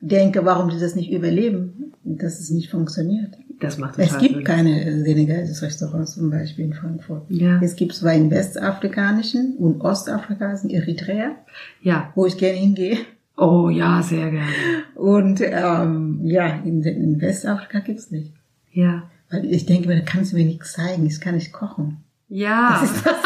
[0.00, 3.34] denke, warum die das nicht überleben, dass es nicht funktioniert.
[3.64, 4.44] Das macht total Es gibt Sinn.
[4.44, 7.22] keine senegalesischen Restaurants zum Beispiel in Frankfurt.
[7.28, 7.60] Ja.
[7.62, 11.32] Es gibt zwar in westafrikanischen und ostafrikanischen Eritrea,
[11.82, 12.12] Ja.
[12.14, 12.98] wo ich gerne hingehe.
[13.36, 14.46] Oh ja, sehr gerne.
[14.94, 18.32] Und ähm, ja, in, in Westafrika gibt's nicht.
[18.72, 19.04] Ja.
[19.30, 22.04] Weil ich denke mir, da kannst du mir nichts zeigen, ich kann nicht kochen.
[22.28, 22.78] Ja.
[22.80, 23.14] Das das.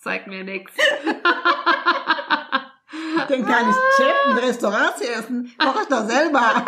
[0.00, 0.70] Zeig mir nix.
[3.16, 6.64] Ich denke gar nicht, Chef, ein Restaurant zu essen, koche ich doch selber.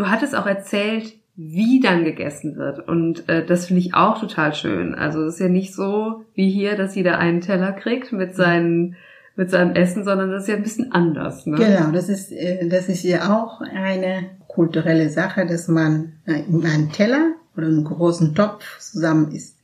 [0.00, 2.88] Du hattest auch erzählt, wie dann gegessen wird.
[2.88, 4.94] Und äh, das finde ich auch total schön.
[4.94, 8.96] Also es ist ja nicht so wie hier, dass jeder einen Teller kriegt mit seinen
[9.36, 11.44] mit seinem Essen, sondern das ist ja ein bisschen anders.
[11.44, 11.58] Ne?
[11.58, 16.64] Genau, das ist äh, das ist ja auch eine kulturelle Sache, dass man äh, in
[16.64, 19.58] einem Teller oder einen großen Topf zusammen isst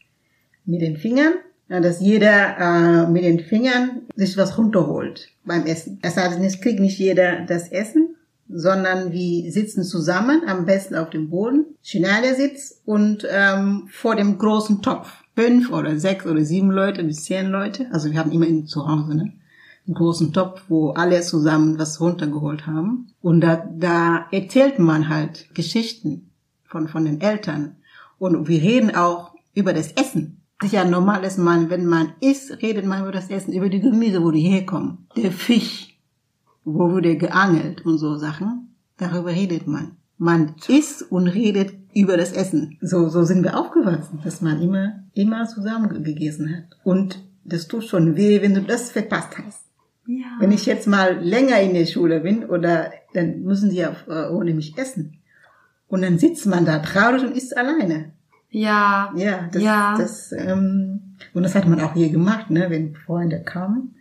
[0.67, 1.33] mit den Fingern,
[1.71, 5.99] ja, dass jeder äh, mit den Fingern sich was runterholt beim Essen.
[6.03, 8.16] Das heißt, es kriegt nicht jeder das Essen,
[8.49, 14.83] sondern wir sitzen zusammen, am besten auf dem Boden, Schneidersitz und ähm, vor dem großen
[14.83, 15.13] Topf.
[15.35, 17.87] Fünf oder sechs oder sieben Leute bis zehn Leute.
[17.93, 19.33] Also wir haben immer in, zu Hause ne?
[19.87, 23.09] einen großen Topf, wo alle zusammen was runtergeholt haben.
[23.21, 26.31] Und da, da erzählt man halt Geschichten
[26.65, 27.77] von, von den Eltern.
[28.19, 30.43] Und wir reden auch über das Essen.
[30.59, 33.69] Das ist ja normal, dass man, wenn man isst, redet man über das Essen, über
[33.69, 35.07] die Gemüse, wo die herkommen.
[35.17, 35.96] Der Fisch,
[36.67, 38.75] wo wurde geangelt und so Sachen.
[38.99, 39.93] Darüber redet man.
[40.19, 42.77] Man isst und redet über das Essen.
[42.81, 46.79] So, so sind wir aufgewachsen, dass man immer, immer zusammen gegessen hat.
[46.85, 49.63] Und das tut schon weh, wenn du das verpasst hast.
[50.07, 50.27] Ja.
[50.41, 54.29] Wenn ich jetzt mal länger in der Schule bin oder dann müssen sie ja äh,
[54.31, 55.19] ohne mich essen.
[55.89, 58.13] Und dann sitzt man da traurig und isst alleine.
[58.51, 59.13] Ja.
[59.17, 59.95] Ja, das, Ja.
[59.97, 63.96] das ähm, und das hat man auch hier gemacht, ne, wenn Freunde kamen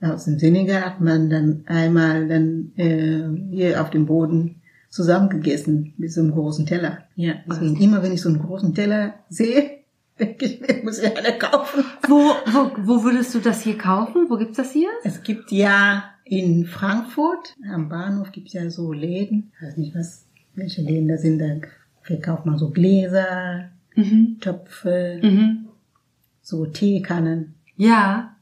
[0.00, 4.56] aus dem Senegal hat man dann einmal dann äh, hier auf dem Boden
[4.90, 6.98] zusammengegessen mit so einem großen Teller.
[7.14, 9.70] Ja, deswegen immer wenn ich so einen großen Teller sehe,
[10.18, 11.84] denke ich, mir, muss ich eine kaufen.
[12.06, 14.26] Wo, wo, wo würdest du das hier kaufen?
[14.28, 14.88] Wo gibt's das hier?
[15.04, 19.94] Es gibt ja in Frankfurt am Bahnhof gibt es ja so Läden, ich weiß nicht
[19.94, 21.46] was, welche Läden da sind, da
[22.02, 24.36] verkauft man so Gläser, Mhm.
[24.40, 25.66] Töpfe, Mhm.
[26.40, 27.54] so Teekannen.
[27.76, 28.36] Ja.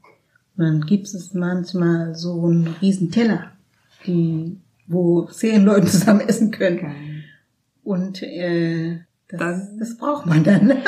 [0.57, 3.53] Dann gibt es manchmal so einen riesen Teller,
[4.07, 6.79] die, wo zehn Leute zusammen essen können.
[6.79, 7.25] Geil.
[7.85, 8.99] Und äh,
[9.29, 10.73] das, Dann- das braucht man dann.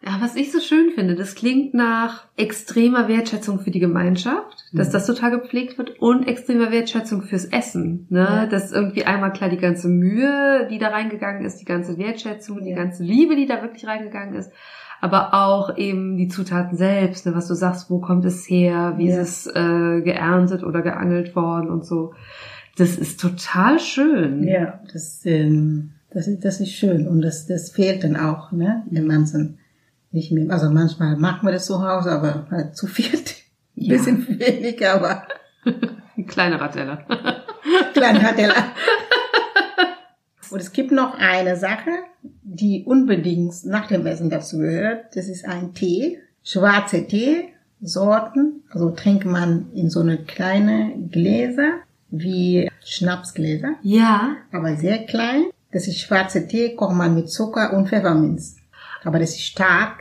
[0.00, 4.88] Ja, was ich so schön finde, das klingt nach extremer Wertschätzung für die Gemeinschaft, dass
[4.88, 4.92] Mhm.
[4.92, 8.06] das total gepflegt wird und extremer Wertschätzung fürs Essen.
[8.08, 8.20] Ne?
[8.20, 8.46] Ja.
[8.46, 12.62] Das ist irgendwie einmal klar die ganze Mühe, die da reingegangen ist, die ganze Wertschätzung,
[12.64, 12.76] die Ja.
[12.76, 14.50] ganze Liebe, die da wirklich reingegangen ist,
[15.00, 17.34] aber auch eben die Zutaten selbst, ne?
[17.34, 19.20] was du sagst, wo kommt es her, wie Ja.
[19.20, 22.14] ist es äh, geerntet oder geangelt worden und so.
[22.76, 24.42] Das ist total schön.
[24.46, 28.84] Ja, das, ähm, das, ist, das ist schön und das, das fehlt dann auch, ne,
[28.90, 29.58] in manchen
[30.10, 30.50] nicht mehr.
[30.50, 33.34] Also manchmal machen wir das zu Hause, aber halt zu viert.
[33.76, 33.96] Ein Ja.
[33.96, 35.22] bisschen wenig, aber
[36.16, 37.04] Ein kleinerer Teller.
[37.92, 38.54] kleiner Teller.
[40.50, 41.90] Und es gibt noch eine Sache,
[42.42, 45.16] die unbedingt nach dem Essen dazu gehört.
[45.16, 47.48] Das ist ein Tee, schwarze Tee,
[47.80, 48.62] Sorten.
[48.70, 51.80] Also trinkt man in so eine kleine Gläser
[52.10, 53.74] wie Schnapsgläser.
[53.82, 55.44] ja, aber sehr klein.
[55.72, 58.56] Das ist schwarze Tee, kocht man mit Zucker und Pfefferminz.
[59.04, 59.98] Aber das ist stark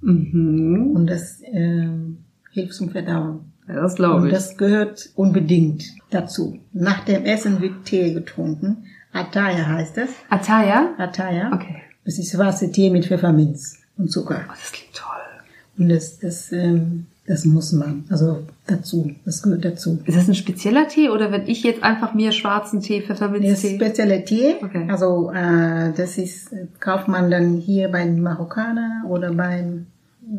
[0.00, 0.92] mhm.
[0.94, 3.52] und das ähm, hilft zum Verdauen.
[3.68, 4.32] Ja, das glaube Und ich.
[4.32, 6.58] das gehört unbedingt dazu.
[6.72, 8.84] Nach dem Essen wird Tee getrunken.
[9.14, 10.10] Ataya heißt das.
[10.28, 10.90] Ataya?
[10.98, 11.52] Ataya.
[11.54, 11.76] Okay.
[12.04, 14.40] Das ist schwarze Tee mit Pfefferminz und Zucker.
[14.46, 15.08] Oh, das klingt toll.
[15.78, 18.04] Und das, das, ähm, das muss man.
[18.10, 19.12] Also dazu.
[19.24, 19.98] Das gehört dazu.
[20.04, 23.76] Ist das ein spezieller Tee oder wenn ich jetzt einfach mir schwarzen Tee, Das Pfefferminztee?
[23.76, 24.86] spezielle Tee, Okay.
[24.90, 26.50] also äh, das ist
[26.80, 29.86] kauft man dann hier beim Marokkaner oder beim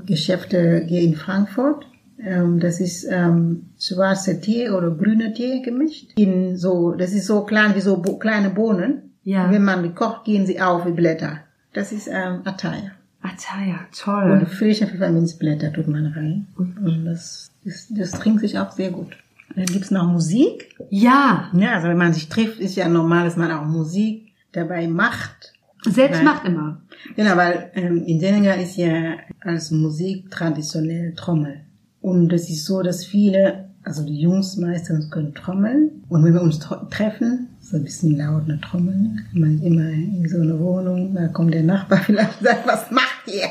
[0.05, 1.85] Geschäfte hier in Frankfurt.
[2.19, 6.11] Ähm, das ist ähm, schwarzer Tee oder grüner Tee gemischt.
[6.17, 9.11] In so, das ist so klein wie so bo kleine Bohnen.
[9.23, 9.51] Ja.
[9.51, 11.39] Wenn man die kocht, gehen sie auf wie Blätter.
[11.73, 12.91] Das ist ähm, Ataya.
[13.21, 14.45] Ataya, Und toll.
[14.45, 16.47] frische Pfefferminzblätter tut man rein.
[16.55, 19.17] Und das, das, das trinkt sich auch sehr gut.
[19.55, 20.75] Dann gibt's noch Musik.
[20.89, 24.87] Ja, Ja, also wenn man sich trifft, ist ja normal, dass man auch Musik dabei
[24.87, 25.53] macht.
[25.83, 26.81] selbst Weil- macht immer.
[27.15, 31.61] Genau, weil ähm, in Senegal ist ja als Musik traditionell Trommel.
[32.05, 36.03] Und es ist so, dass viele, also die Jungs meistens können trommeln.
[36.07, 36.59] Und wenn wir uns
[36.91, 41.27] treffen, so ein bisschen laut eine Trommel, man ist immer in so einer Wohnung, da
[41.29, 43.47] kommt der Nachbar vielleicht und sagt, was macht ihr?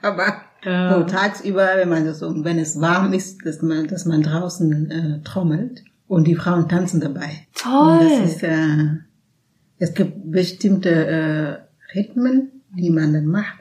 [0.00, 0.26] Aber
[0.64, 0.94] Ja.
[0.94, 4.90] so tagsüber, wenn man das so, wenn es warm ist, dass man, dass man draußen
[4.92, 7.30] äh, trommelt und die Frauen tanzen dabei.
[7.54, 7.72] Toll.
[7.98, 9.00] Und das ist, äh,
[9.78, 11.56] es gibt bestimmte äh,
[11.98, 13.58] Rhythmen, die man dann macht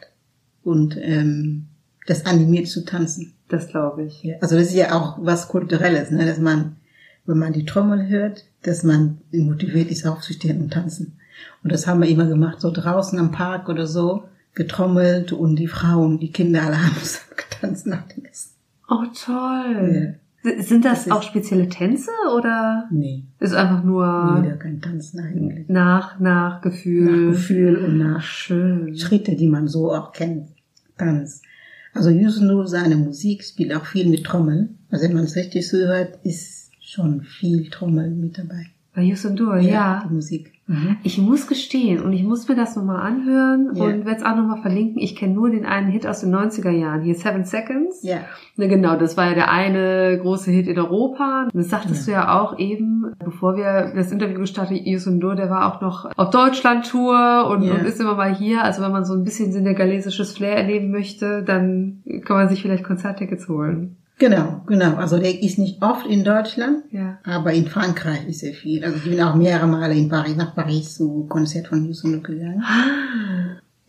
[0.64, 1.70] und ähm,
[2.08, 3.34] das animiert zu tanzen.
[3.47, 4.24] Das glaube ich.
[4.24, 6.26] Ja, Also das ist ja auch was Kulturelles, ne?
[6.26, 6.78] dass man,
[7.26, 11.18] wenn man die Trommel hört, dass man motiviert ist, aufzustehen und tanzen.
[11.64, 15.68] Und das haben wir immer gemacht, so draußen am Park oder so, getrommelt und die
[15.68, 16.95] Frauen, die Kinder alle haben
[17.36, 18.51] getanzt nach dem Essen.
[18.89, 20.16] Oh, toll.
[20.45, 20.62] Ja.
[20.64, 25.68] Sind das, Das auch spezielle Tänze oder Nee, ist einfach nur jeder kann tanzen eigentlich.
[25.68, 27.06] nach, nach Gefühl?
[27.30, 28.95] Nach Gefühl und nach Schön.
[28.95, 30.49] Schritte, die man so auch kennt.
[30.99, 31.41] Tanz.
[31.96, 34.78] Also Yusundur, seine Musik spielt auch viel mit Trommeln.
[34.91, 38.68] Also wenn man es richtig so hört, ist schon viel Trommeln mit dabei.
[38.93, 40.04] Bei Yusundur, ja.
[40.06, 40.52] Die Musik.
[40.68, 40.97] Mhm.
[41.03, 43.84] Ich muss gestehen und ich muss mir das nochmal anhören Ja.
[43.84, 44.99] und werde es auch nochmal verlinken.
[44.99, 47.01] Ich kenne nur den einen Hit aus den 90er Jahren.
[47.01, 48.01] Hier Seven Seconds.
[48.01, 48.18] Ja.
[48.55, 51.49] Ne, genau, das war ja der eine große Hit in Europa.
[51.53, 55.82] Das sagtest du ja auch eben, bevor wir das Interview gestartet, Yusundur, der war auch
[55.82, 58.63] noch auf Deutschland-Tour und, und ist immer mal hier.
[58.63, 62.84] Also wenn man so ein bisschen senegalesisches Flair erleben möchte, dann kann man sich vielleicht
[62.84, 63.97] Konzerttickets holen.
[64.18, 64.95] Genau, genau.
[64.95, 67.20] Also der ist nicht oft in Deutschland, Ja.
[67.24, 68.84] aber in Frankreich ist er viel.
[68.86, 72.63] Also ich bin auch mehrere Male in Paris, nach Paris zu Konzert von Yusundur gegangen.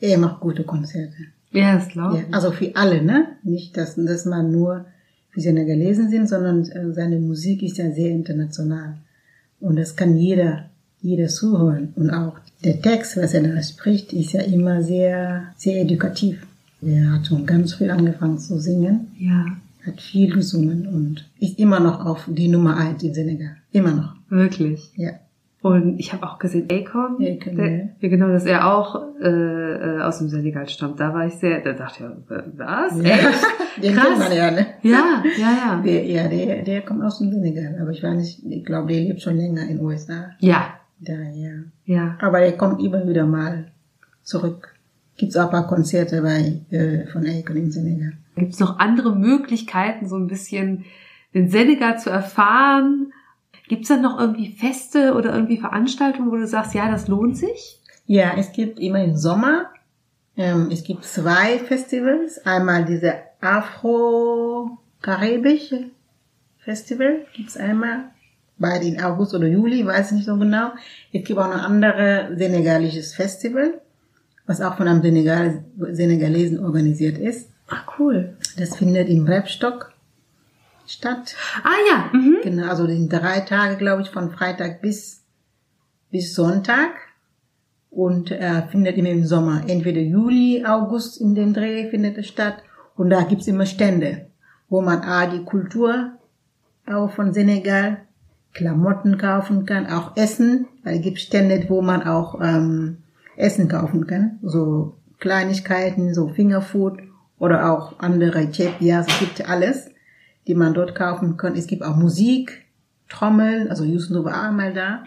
[0.00, 1.14] Er macht gute Konzerte.
[1.52, 3.26] Ja, das glaube Ja, also für alle, ne?
[3.44, 4.84] Nicht, dass, dass man nur
[5.30, 8.96] für Senegalesen sind, sondern äh, seine Musik ist ja sehr international.
[9.60, 10.68] Und das kann jeder,
[11.02, 11.92] jeder zuhören.
[11.94, 16.44] Und auch der Text, was er da spricht, ist ja immer sehr, sehr edukativ.
[16.82, 19.46] Er hat schon ganz früh angefangen zu singen, Ja,
[19.86, 23.56] hat viel gesungen und ist immer noch auf die Nummer eins in Senegal.
[23.72, 24.14] Immer noch.
[24.28, 24.92] wirklich.
[24.96, 25.12] Ja.
[25.62, 28.08] Und ich habe auch gesehen, Akon, Akon, der, ja.
[28.08, 31.00] genau, dass er auch äh, äh, aus dem Senegal stammt.
[31.00, 32.96] Da war ich sehr, da dachte ich, äh, was?
[33.02, 33.14] ja.
[33.16, 33.44] Echt?
[33.82, 34.18] Den Krass.
[34.18, 34.66] man ja, ne?
[34.82, 35.82] Ja, ja, ja.
[35.84, 37.76] Der, ja, der, der kommt aus dem Senegal.
[37.80, 40.30] Aber ich weiß nicht, ich glaube, der lebt schon länger in den USA.
[40.38, 41.50] Ja, Da, ja.
[41.84, 42.16] ja.
[42.20, 43.66] Aber er kommt immer wieder mal
[44.22, 44.72] zurück.
[45.16, 48.12] Gibt's auch ein paar Konzerte bei, äh, von Akon in Senegal.
[48.36, 50.84] Gibt es noch andere Möglichkeiten, so ein bisschen
[51.34, 53.12] den Senegal zu erfahren?
[53.68, 57.36] Gibt es dann noch irgendwie Feste oder irgendwie Veranstaltungen, wo du sagst, ja, das lohnt
[57.36, 57.80] sich?
[58.06, 59.70] Ja, es gibt immer im Sommer,
[60.36, 62.46] ähm, es gibt zwei Festivals.
[62.46, 65.90] Einmal diese Afro-Karibische
[66.58, 68.10] Festival gibt's einmal.
[68.58, 70.70] Beide in August oder Juli, weiß ich nicht so genau.
[71.12, 73.80] Es gibt auch noch andere senegalisches Festival.
[74.46, 77.50] was auch von einem Senegal, Senegalesen organisiert ist.
[77.68, 78.36] Ach, cool.
[78.58, 79.92] Das findet im Rebstock
[80.86, 81.34] statt.
[81.62, 82.10] Ah ja.
[82.12, 82.38] Mhm.
[82.42, 85.22] Genau, also in drei Tage, glaube ich, von Freitag bis,
[86.10, 86.90] bis Sonntag.
[87.90, 92.62] Und äh, findet immer im Sommer, entweder Juli, August in dem Dreh findet es statt.
[92.94, 94.26] Und da gibt's immer Stände,
[94.68, 96.12] wo man A, die Kultur
[96.86, 98.02] auch von Senegal,
[98.52, 102.98] Klamotten kaufen kann, auch Essen, weil es gibt Stände, wo man auch ähm,
[103.36, 106.98] Essen kaufen kann, so Kleinigkeiten, so Fingerfood
[107.38, 109.90] oder auch andere Chepias, es gibt alles,
[110.46, 111.54] die man dort kaufen kann.
[111.54, 112.66] Es gibt auch Musik,
[113.08, 115.04] Trommeln, also Yusuf war einmal da.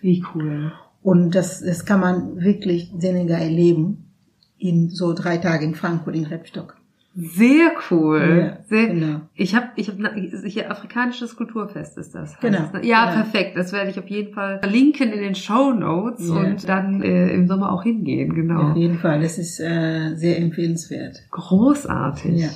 [0.00, 0.72] Wie cool.
[1.02, 4.12] Und das, das kann man wirklich Senegal erleben
[4.58, 6.77] in so drei Tagen in Frankfurt in Rebstock.
[7.20, 8.52] Sehr cool.
[8.60, 9.20] Ja, Sehr, genau.
[9.34, 10.08] Ich habe, ich habe
[10.44, 12.38] hier afrikanisches Kulturfest ist das.
[12.38, 12.86] Genau, es, ne?
[12.86, 13.22] Ja, genau.
[13.22, 13.56] perfekt.
[13.56, 16.36] Das werde ich auf jeden Fall verlinken in den Show Notes Ja.
[16.36, 18.34] und dann äh, im Sommer auch hingehen.
[18.34, 18.70] Genau.
[18.70, 21.22] Auf jeden Fall, das ist äh, sehr empfehlenswert.
[21.32, 22.38] Großartig.
[22.40, 22.48] Ja.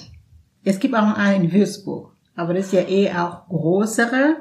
[0.63, 4.37] Es gibt auch einen in Würzburg, aber das ist ja eh auch größere,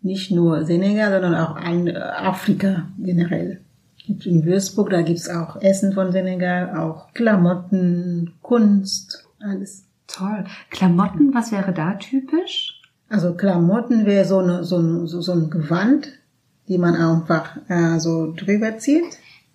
[0.00, 3.60] nicht nur Senegal, sondern auch ein, äh, Afrika generell.
[4.06, 9.84] Gibt in Würzburg, da gibt's auch Essen von Senegal, auch Klamotten, Kunst, alles.
[10.06, 10.44] Toll.
[10.70, 12.80] Klamotten, was wäre da typisch?
[13.10, 16.08] Also Klamotten wäre so, eine, so, ein, so, so ein Gewand,
[16.68, 19.04] die man einfach äh, so drüber zieht.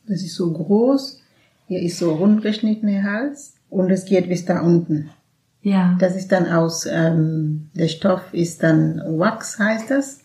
[0.07, 1.21] Das ist so groß.
[1.67, 5.09] Hier ist so rund geschnittener Hals und es geht bis da unten.
[5.61, 5.95] Ja.
[5.99, 10.19] Das ist dann aus, ähm, der Stoff ist dann Wax, heißt das.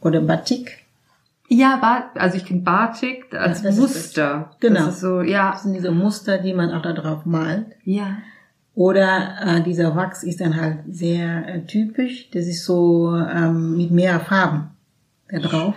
[0.00, 0.78] Oder Batik.
[1.48, 4.48] Ja, Ba- also ich kenne Batik als Ja, das ist Muster.
[4.50, 4.60] das.
[4.60, 4.86] Genau.
[4.86, 5.52] Das ist so, ja.
[5.52, 7.66] Das sind diese Muster, die man auch da drauf malt.
[7.84, 8.16] Ja.
[8.74, 12.30] Oder äh, dieser Wachs ist dann halt sehr äh, typisch.
[12.30, 14.70] Das ist so ähm, mit mehr Farben
[15.28, 15.74] da drauf.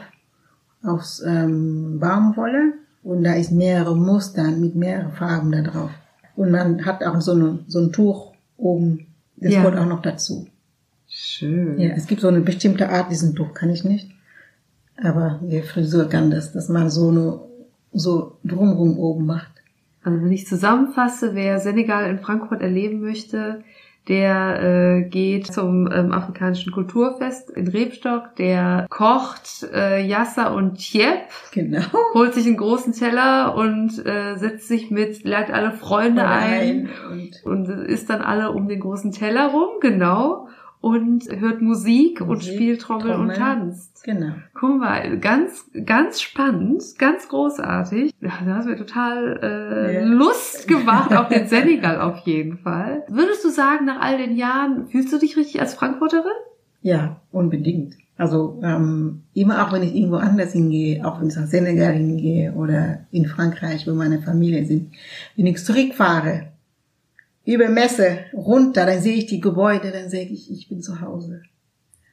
[0.84, 2.74] Aus ähm, Baumwolle.
[3.04, 5.92] Und da ist mehrere Muster mit mehreren Farben da drauf.
[6.36, 9.08] Und man hat auch so, eine, so ein Tuch oben.
[9.38, 9.62] Das Ja.
[9.62, 10.48] gehört auch noch dazu.
[11.08, 11.80] Schön.
[11.80, 14.12] Ja, es gibt so eine bestimmte Art, diesen Tuch kann ich nicht.
[15.02, 17.40] Aber die Frisur kann das, dass man so eine,
[17.94, 19.52] so drumrum oben macht.
[20.08, 23.62] Also wenn ich zusammenfasse, wer Senegal in Frankfurt erleben möchte,
[24.08, 31.28] der äh, geht zum ähm, afrikanischen Kulturfest in Rebstock, der kocht äh, Yassa und Tiep,
[31.52, 31.82] Genau.
[32.14, 36.88] holt sich einen großen Teller und äh, setzt sich mit, lädt alle Freunde ein
[37.44, 40.47] Und und isst dann alle um den großen Teller rum, genau,
[40.82, 43.36] und hört Musik, und Musik, spielt Trommel, und Trommel.
[43.36, 44.04] tanzt.
[44.04, 44.34] genau.
[44.54, 48.14] Guck mal, ganz, ganz spannend, ganz großartig.
[48.22, 50.06] Ja, da hast du mir total äh, Ja.
[50.06, 53.04] Lust gemacht auf den Senegal auf jeden Fall.
[53.10, 56.32] Würdest du sagen, nach all den Jahren, fühlst du dich richtig als Frankfurterin?
[56.82, 57.96] Ja, unbedingt.
[58.20, 62.52] Also ähm, immer auch wenn ich irgendwo anders hingehe, auch wenn ich nach Senegal hingehe
[62.54, 64.92] oder in Frankreich, wo meine Familie sind,
[65.36, 66.48] wenn ich zurückfahre,
[67.48, 71.42] über Messe runter, dann sehe ich die Gebäude, dann sage ich, ich bin zu Hause.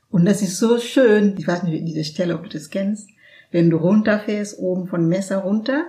[0.09, 3.11] Und das ist so schön, ich weiß nicht, diese Stelle, ob du das kennst,
[3.51, 5.87] wenn du runterfährst, oben von Messe runter,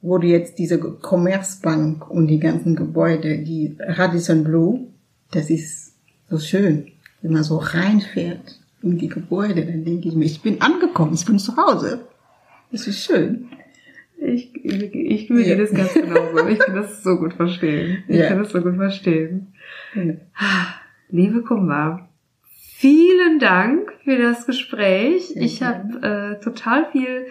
[0.00, 4.86] wo du jetzt diese Commerzbank und die ganzen Gebäude, die Radisson Blue,
[5.32, 5.94] das ist
[6.30, 6.86] so schön,
[7.20, 11.24] wenn man so reinfährt in die Gebäude, dann denke ich mir, ich bin angekommen, ich
[11.24, 12.06] bin zu Hause.
[12.70, 13.48] Das ist schön.
[14.24, 15.56] Ich, ich, ich fühle Ja.
[15.56, 16.46] das ganz genauso.
[16.48, 18.04] Ich kann das so gut verstehen.
[18.08, 18.28] Ich Ja.
[18.28, 19.52] kann das so gut verstehen.
[19.94, 20.14] Ja.
[21.10, 22.08] Liebe Kumba,
[22.76, 25.32] vielen Dank für das Gespräch.
[25.36, 27.26] Ich habe äh, total viel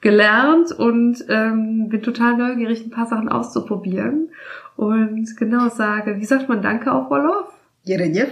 [0.00, 4.28] gelernt und ähm, bin total neugierig, ein paar Sachen auszuprobieren.
[4.76, 7.48] Und genau sage, wie sagt man Danke auf Wolof?
[7.84, 8.28] Jerejev?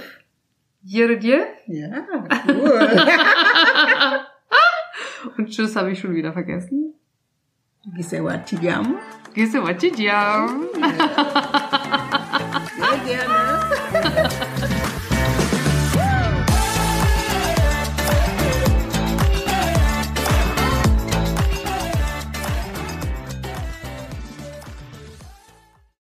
[0.85, 1.45] Jiredje.
[1.67, 2.05] Ja,
[2.49, 2.89] cool.
[5.39, 6.95] Und Tschüss habe ich schon wieder vergessen.
[7.85, 8.97] Dice guachillamo.
[9.35, 10.69] Dice guachillamo.